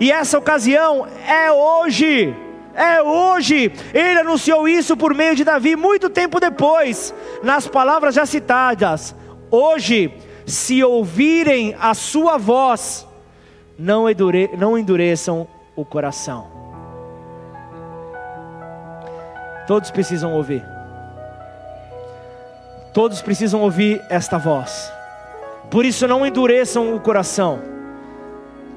[0.00, 2.34] E essa ocasião é hoje.
[2.74, 3.70] É hoje.
[3.92, 7.12] Ele anunciou isso por meio de Davi muito tempo depois,
[7.42, 9.14] nas palavras já citadas.
[9.50, 10.10] Hoje,
[10.46, 13.06] se ouvirem a sua voz,
[13.78, 14.06] não,
[14.56, 15.46] não endureçam
[15.76, 16.55] o coração.
[19.66, 20.64] Todos precisam ouvir.
[22.92, 24.92] Todos precisam ouvir esta voz.
[25.70, 27.60] Por isso não endureçam o coração.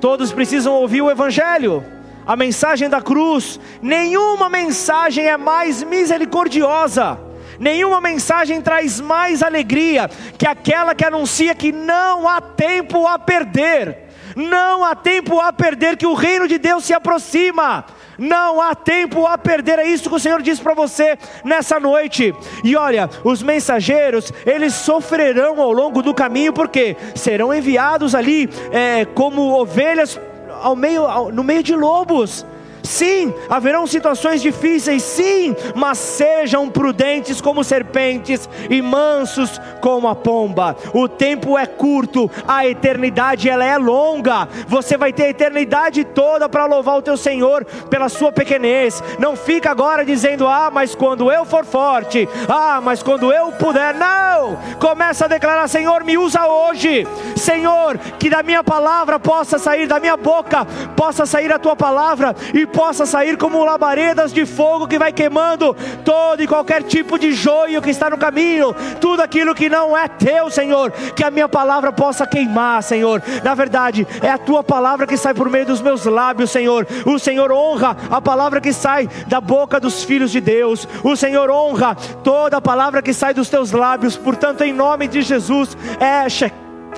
[0.02, 1.86] Todos precisam ouvir o evangelho,
[2.26, 3.60] a mensagem da cruz.
[3.82, 7.20] Nenhuma mensagem é mais misericordiosa.
[7.60, 14.10] Nenhuma mensagem traz mais alegria que aquela que anuncia que não há tempo a perder.
[14.36, 17.86] Não há tempo a perder que o reino de Deus se aproxima.
[18.20, 22.36] Não há tempo a perder, é isso que o Senhor diz para você nessa noite.
[22.64, 29.06] E olha, os mensageiros, eles sofrerão ao longo do caminho, porque serão enviados ali é,
[29.06, 30.20] como ovelhas
[30.62, 32.46] ao meio, ao, no meio de lobos.
[32.90, 40.76] Sim, haverão situações difíceis, sim, mas sejam prudentes como serpentes e mansos como a pomba.
[40.92, 44.48] O tempo é curto, a eternidade ela é longa.
[44.68, 49.04] Você vai ter a eternidade toda para louvar o teu Senhor pela sua pequenez.
[49.20, 53.94] Não fica agora dizendo: "Ah, mas quando eu for forte, ah, mas quando eu puder".
[53.94, 54.58] Não!
[54.80, 57.06] Começa a declarar: "Senhor, me usa hoje.
[57.36, 60.66] Senhor, que da minha palavra possa sair da minha boca,
[60.96, 65.76] possa sair a tua palavra e possa sair como labaredas de fogo que vai queimando
[66.06, 70.08] todo e qualquer tipo de joio que está no caminho, tudo aquilo que não é
[70.08, 73.22] teu, Senhor, que a minha palavra possa queimar, Senhor.
[73.44, 76.88] Na verdade, é a tua palavra que sai por meio dos meus lábios, Senhor.
[77.06, 80.88] O Senhor honra a palavra que sai da boca dos filhos de Deus.
[81.04, 84.16] O Senhor honra toda a palavra que sai dos teus lábios.
[84.16, 86.30] Portanto, em nome de Jesus, é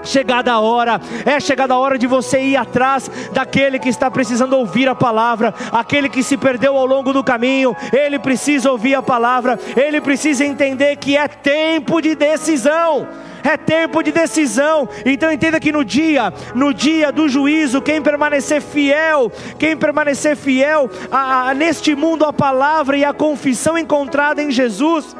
[0.03, 4.53] chegada a hora, é chegada a hora de você ir atrás daquele que está precisando
[4.53, 9.01] ouvir a palavra, aquele que se perdeu ao longo do caminho, ele precisa ouvir a
[9.01, 13.07] palavra, ele precisa entender que é tempo de decisão.
[13.43, 14.87] É tempo de decisão.
[15.03, 20.89] Então entenda que no dia, no dia do juízo, quem permanecer fiel, quem permanecer fiel
[21.11, 25.15] a, a, neste mundo a palavra e a confissão encontrada em Jesus,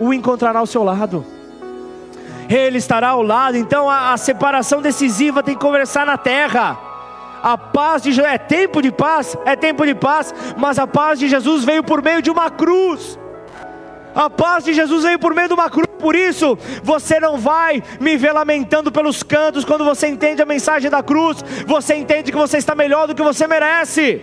[0.00, 1.24] o encontrará ao seu lado.
[2.54, 3.56] Ele estará ao lado.
[3.56, 6.78] Então a, a separação decisiva tem que conversar na terra.
[7.42, 11.18] A paz de Jesus é tempo de paz, é tempo de paz, mas a paz
[11.18, 13.18] de Jesus veio por meio de uma cruz.
[14.14, 17.82] A paz de Jesus veio por meio de uma cruz, por isso você não vai
[17.98, 22.36] me ver lamentando pelos cantos quando você entende a mensagem da cruz, você entende que
[22.36, 24.20] você está melhor do que você merece.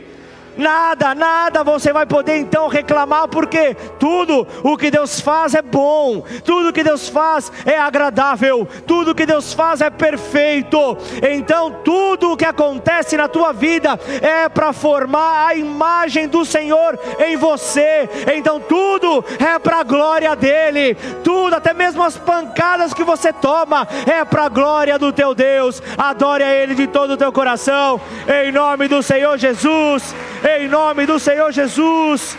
[0.60, 6.22] Nada, nada você vai poder então reclamar, porque tudo o que Deus faz é bom,
[6.44, 10.98] tudo que Deus faz é agradável, tudo que Deus faz é perfeito.
[11.32, 17.00] Então, tudo o que acontece na tua vida é para formar a imagem do Senhor
[17.20, 18.10] em você.
[18.36, 20.94] Então, tudo é para a glória dele,
[21.24, 25.82] tudo, até mesmo as pancadas que você toma, é para a glória do teu Deus.
[25.98, 28.02] Adore a Ele de todo o teu coração,
[28.44, 30.14] em nome do Senhor Jesus
[30.58, 32.38] em nome do Senhor Jesus.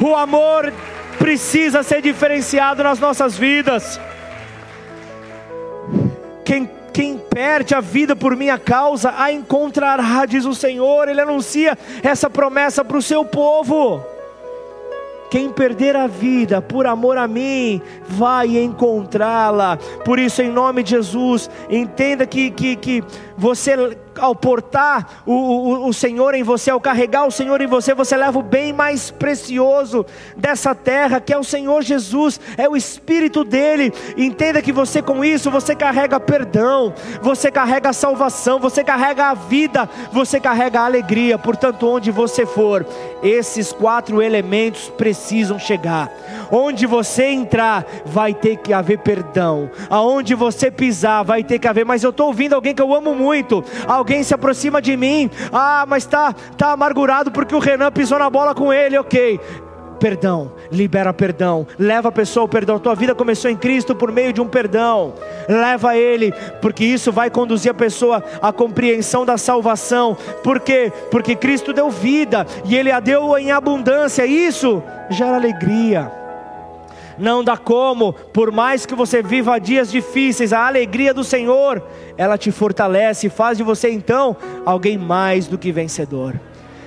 [0.00, 0.72] O amor
[1.18, 4.00] precisa ser diferenciado nas nossas vidas.
[6.44, 11.08] Quem, quem perde a vida por minha causa, a encontrará, diz o Senhor.
[11.08, 14.04] Ele anuncia essa promessa para o seu povo.
[15.30, 19.76] Quem perder a vida por amor a mim, vai encontrá-la.
[20.04, 23.02] Por isso, em nome de Jesus, entenda que, que, que
[23.36, 27.94] você ao portar o, o, o, Senhor em você, ao carregar o Senhor em você,
[27.94, 30.04] você leva o bem mais precioso
[30.36, 33.92] dessa terra, que é o Senhor Jesus, é o Espírito dele.
[34.16, 39.88] Entenda que você com isso, você carrega perdão, você carrega salvação, você carrega a vida,
[40.12, 41.38] você carrega a alegria.
[41.38, 42.86] Portanto, onde você for,
[43.22, 46.10] esses quatro elementos precisam chegar.
[46.56, 49.68] Onde você entrar, vai ter que haver perdão.
[49.90, 51.84] Aonde você pisar, vai ter que haver.
[51.84, 53.64] Mas eu estou ouvindo alguém que eu amo muito.
[53.88, 55.28] Alguém se aproxima de mim.
[55.52, 58.96] Ah, mas está tá amargurado porque o Renan pisou na bola com ele.
[58.96, 59.40] Ok
[59.98, 62.78] perdão, libera perdão, leva a pessoa ao perdão.
[62.78, 65.14] Tua vida começou em Cristo por meio de um perdão,
[65.48, 66.30] leva Ele,
[66.60, 70.14] porque isso vai conduzir a pessoa à compreensão da salvação.
[70.42, 70.92] Por quê?
[71.10, 74.26] Porque Cristo deu vida e Ele a deu em abundância.
[74.26, 76.23] Isso gera alegria
[77.18, 81.82] não dá como, por mais que você viva dias difíceis, a alegria do Senhor,
[82.16, 86.38] ela te fortalece e faz de você então alguém mais do que vencedor.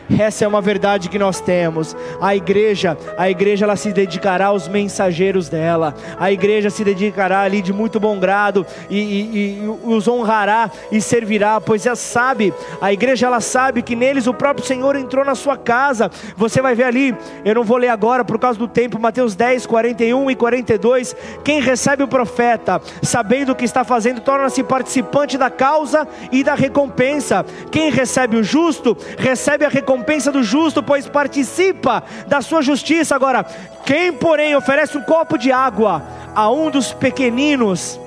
[0.10, 1.96] Essa é uma verdade que nós temos.
[2.22, 5.94] A igreja, a igreja ela se dedicará aos mensageiros dela.
[6.18, 11.02] A igreja se dedicará ali de muito bom grado e, e, e os honrará e
[11.02, 15.36] servirá, pois ela sabe, a igreja ela sabe que neles o próprio Senhor entrou na
[15.36, 16.10] sua casa.
[16.38, 19.66] Você vai ver ali, eu não vou ler agora por causa do tempo, Mateus 10,
[19.66, 21.16] 41 e 42.
[21.44, 26.56] Quem recebe o profeta, sabendo o que está fazendo, torna-se participante da causa e da
[26.56, 27.46] recompensa.
[27.70, 33.16] Quem recebe o justo, recebe a recompensa recompensa do justo, pois participa da sua justiça.
[33.16, 33.44] Agora,
[33.86, 36.04] quem, porém, oferece um copo de água
[36.36, 38.00] a um dos pequeninos,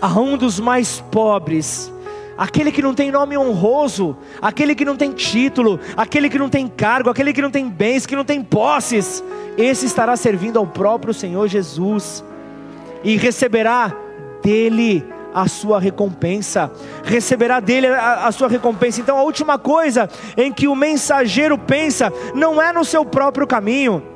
[0.00, 1.92] a um dos mais pobres,
[2.36, 6.66] aquele que não tem nome honroso, aquele que não tem título, aquele que não tem
[6.66, 9.22] cargo, aquele que não tem bens, que não tem posses,
[9.56, 12.24] esse estará servindo ao próprio Senhor Jesus
[13.04, 13.96] e receberá
[14.42, 15.04] dele
[15.34, 16.70] a sua recompensa,
[17.02, 19.00] receberá dele a, a, sua recompensa.
[19.00, 24.14] Então, a última coisa em que o mensageiro pensa não é no seu próprio caminho.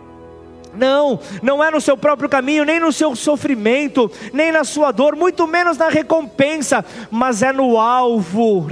[0.74, 5.16] Não, não é no seu próprio caminho, nem no seu sofrimento, nem na sua dor,
[5.16, 8.66] muito menos na recompensa, mas é no alvo.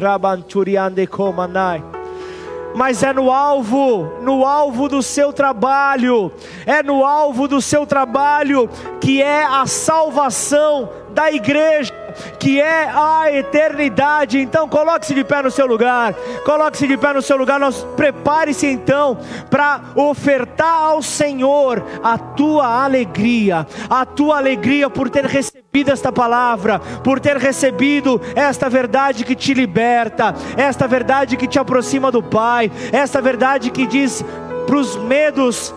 [2.76, 6.30] Mas é no alvo, no alvo do seu trabalho,
[6.66, 8.68] é no alvo do seu trabalho
[9.00, 11.94] que é a salvação da igreja,
[12.38, 14.38] que é a eternidade.
[14.38, 16.12] Então, coloque-se de pé no seu lugar,
[16.44, 17.58] coloque-se de pé no seu lugar.
[17.58, 19.16] Nós prepare-se então
[19.48, 26.78] para ofertar ao Senhor a tua alegria, a tua alegria por ter recebido esta palavra,
[27.02, 32.70] por ter recebido esta verdade que te liberta, esta verdade que te aproxima do Pai,
[32.92, 34.22] esta verdade que diz
[34.66, 35.74] para os medos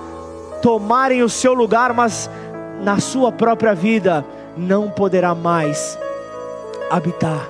[0.62, 2.30] tomarem o seu lugar, mas
[2.82, 4.26] na sua própria vida
[4.60, 5.98] não poderá mais
[6.90, 7.50] habitar.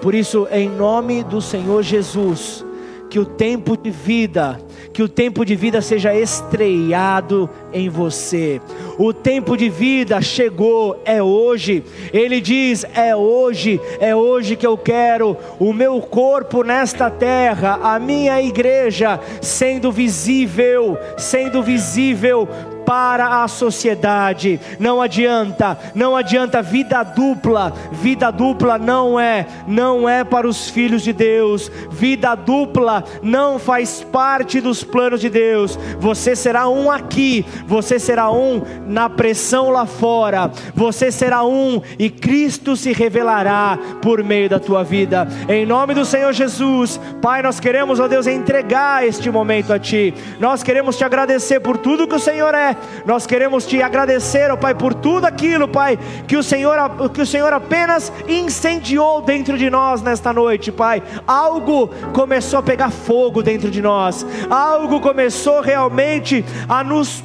[0.00, 2.64] Por isso, em nome do Senhor Jesus,
[3.08, 4.60] que o tempo de vida,
[4.92, 8.60] que o tempo de vida seja estreado em você.
[8.98, 11.84] O tempo de vida chegou, é hoje.
[12.12, 17.98] Ele diz: é hoje, é hoje que eu quero o meu corpo nesta terra, a
[17.98, 22.48] minha igreja sendo visível, sendo visível
[22.86, 24.60] para a sociedade.
[24.78, 27.72] Não adianta, não adianta vida dupla.
[27.90, 31.70] Vida dupla não é, não é para os filhos de Deus.
[31.90, 35.76] Vida dupla não faz parte dos planos de Deus.
[35.98, 40.50] Você será um aqui, você será um na pressão lá fora.
[40.74, 45.26] Você será um e Cristo se revelará por meio da tua vida.
[45.48, 50.14] Em nome do Senhor Jesus, Pai, nós queremos, ó Deus, entregar este momento a ti.
[50.38, 54.56] Nós queremos te agradecer por tudo que o Senhor é nós queremos te agradecer, ó
[54.56, 56.76] Pai, por tudo aquilo, Pai, que o Senhor,
[57.12, 61.02] que o Senhor apenas incendiou dentro de nós nesta noite, Pai.
[61.26, 64.26] Algo começou a pegar fogo dentro de nós.
[64.50, 67.22] Algo começou realmente a nos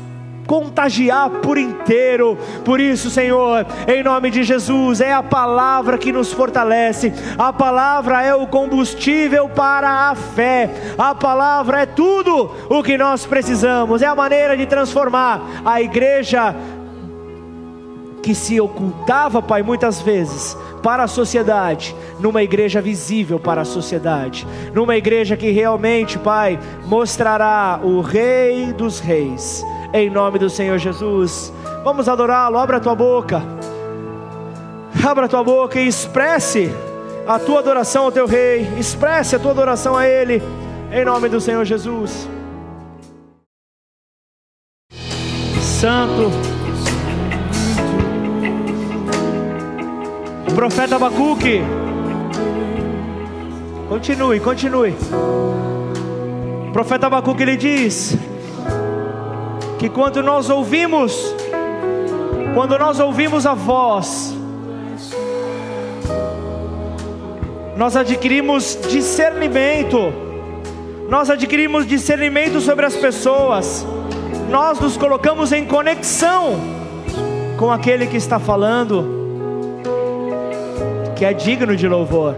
[0.52, 2.38] contagiar por inteiro.
[2.66, 8.22] Por isso, Senhor, em nome de Jesus, é a palavra que nos fortalece, a palavra
[8.22, 14.08] é o combustível para a fé, a palavra é tudo o que nós precisamos, é
[14.08, 16.54] a maneira de transformar a igreja
[18.22, 24.46] que se ocultava, Pai, muitas vezes para a sociedade, numa igreja visível para a sociedade,
[24.74, 29.64] numa igreja que realmente, Pai, mostrará o Rei dos Reis
[29.94, 31.52] em nome do Senhor Jesus.
[31.84, 33.42] Vamos adorá-lo, abra a tua boca,
[35.06, 36.72] abra a tua boca e expresse
[37.28, 40.42] a tua adoração ao teu Rei, expresse a tua adoração a Ele,
[40.92, 42.28] em nome do Senhor Jesus.
[45.60, 46.30] Santo,
[50.48, 51.62] o profeta Abacuque,
[53.90, 54.96] continue, continue.
[56.68, 58.16] O profeta Abacuque ele diz:
[59.82, 61.34] que quando nós ouvimos,
[62.54, 64.32] quando nós ouvimos a voz,
[67.76, 70.14] nós adquirimos discernimento,
[71.10, 73.84] nós adquirimos discernimento sobre as pessoas,
[74.52, 76.60] nós nos colocamos em conexão
[77.58, 79.04] com aquele que está falando,
[81.16, 82.36] que é digno de louvor.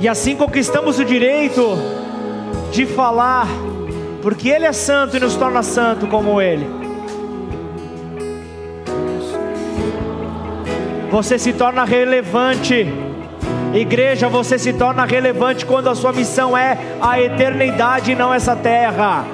[0.00, 1.78] E assim conquistamos o direito
[2.72, 3.46] de falar
[4.26, 6.66] porque Ele é santo e nos torna santo como Ele.
[11.12, 12.92] Você se torna relevante,
[13.72, 14.28] igreja.
[14.28, 19.24] Você se torna relevante quando a sua missão é a eternidade e não essa terra.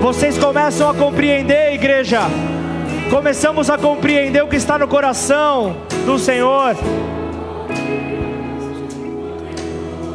[0.00, 2.22] Vocês começam a compreender, igreja.
[3.08, 6.74] Começamos a compreender o que está no coração do Senhor.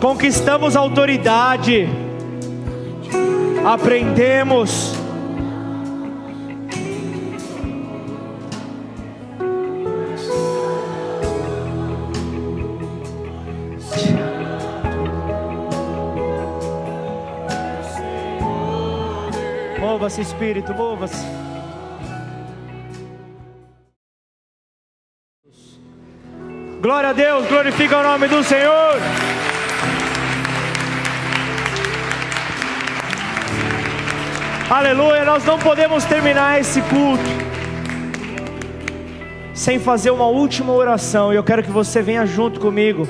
[0.04, 1.88] Conquistamos autoridade,
[3.66, 4.94] aprendemos.
[19.80, 21.26] Mova-se, Espírito, mova-se.
[26.82, 29.33] Glória a Deus, glorifica o nome do Senhor.
[34.70, 37.24] Aleluia, nós não podemos terminar esse culto
[39.54, 41.34] sem fazer uma última oração.
[41.34, 43.08] E eu quero que você venha junto comigo.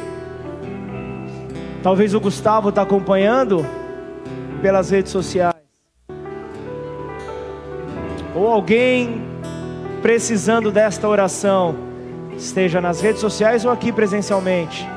[1.84, 3.66] Talvez o Gustavo está acompanhando
[4.62, 5.54] pelas redes sociais.
[8.36, 9.22] Ou alguém
[10.02, 11.76] precisando desta oração,
[12.36, 14.88] esteja nas redes sociais ou aqui presencialmente.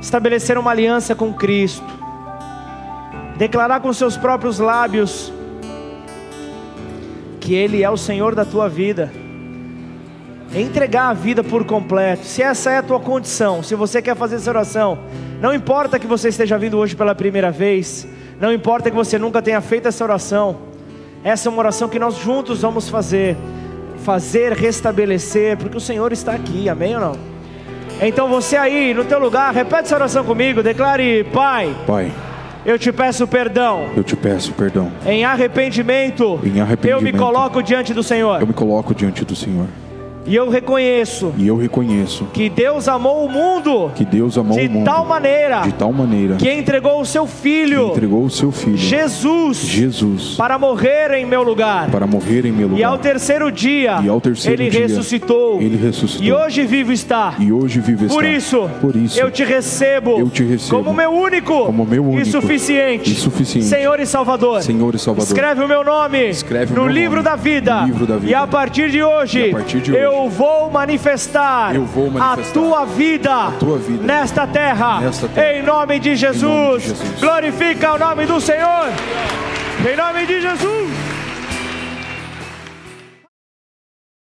[0.00, 1.86] Estabelecer uma aliança com Cristo.
[3.36, 5.32] Declarar com seus próprios lábios
[7.44, 9.12] que Ele é o Senhor da tua vida.
[10.54, 12.24] Entregar a vida por completo.
[12.24, 14.98] Se essa é a tua condição, se você quer fazer essa oração,
[15.42, 18.08] não importa que você esteja vindo hoje pela primeira vez,
[18.40, 20.56] não importa que você nunca tenha feito essa oração,
[21.22, 23.34] Essa é uma oração que nós juntos vamos fazer,
[24.04, 27.12] fazer restabelecer, porque o Senhor está aqui, amém ou não?
[28.00, 32.12] Então você aí no teu lugar, repete essa oração comigo, declare: Pai, Pai,
[32.64, 33.90] eu te peço perdão.
[33.96, 34.90] eu te peço perdão.
[35.06, 38.40] Em arrependimento, Em arrependimento, eu me coloco diante do Senhor.
[38.40, 39.66] Eu me coloco diante do Senhor
[40.26, 44.66] E eu reconheço e eu reconheço que Deus amou o mundo que Deus amou de
[44.66, 48.30] o mundo tal maneira de tal maneira que entregou o seu que filho, entregou o
[48.30, 51.90] seu filho Jesus, Jesus para morrer em meu lugar.
[51.90, 52.80] para morrer em meu lugar.
[52.80, 55.60] E ao terceiro dia, E ao terceiro ele dia, ressuscitou.
[55.60, 56.26] ele ressuscitou.
[56.26, 57.34] E hoje vivo está.
[57.38, 58.36] E hoje vive Por está.
[58.36, 62.22] isso, Por isso eu te recebo, eu te recebo como meu único, como meu único
[62.22, 64.62] e suficiente, e suficiente Senhor e Salvador.
[64.62, 65.26] Senhor e Salvador.
[65.26, 68.30] Escreve o meu nome Escreve no meu livro, nome da vida, no livro da vida.
[68.30, 72.50] E a partir de hoje, a partir de eu hoje, vou manifestar, eu vou manifestar
[72.50, 75.58] a tua vida, tua vida nesta terra, nesta terra.
[75.58, 76.42] Em, nome Jesus.
[76.42, 77.20] nome de Jesus.
[77.20, 78.88] Glorifica o nome do Senhor.
[79.90, 81.03] Em nome de Jesus.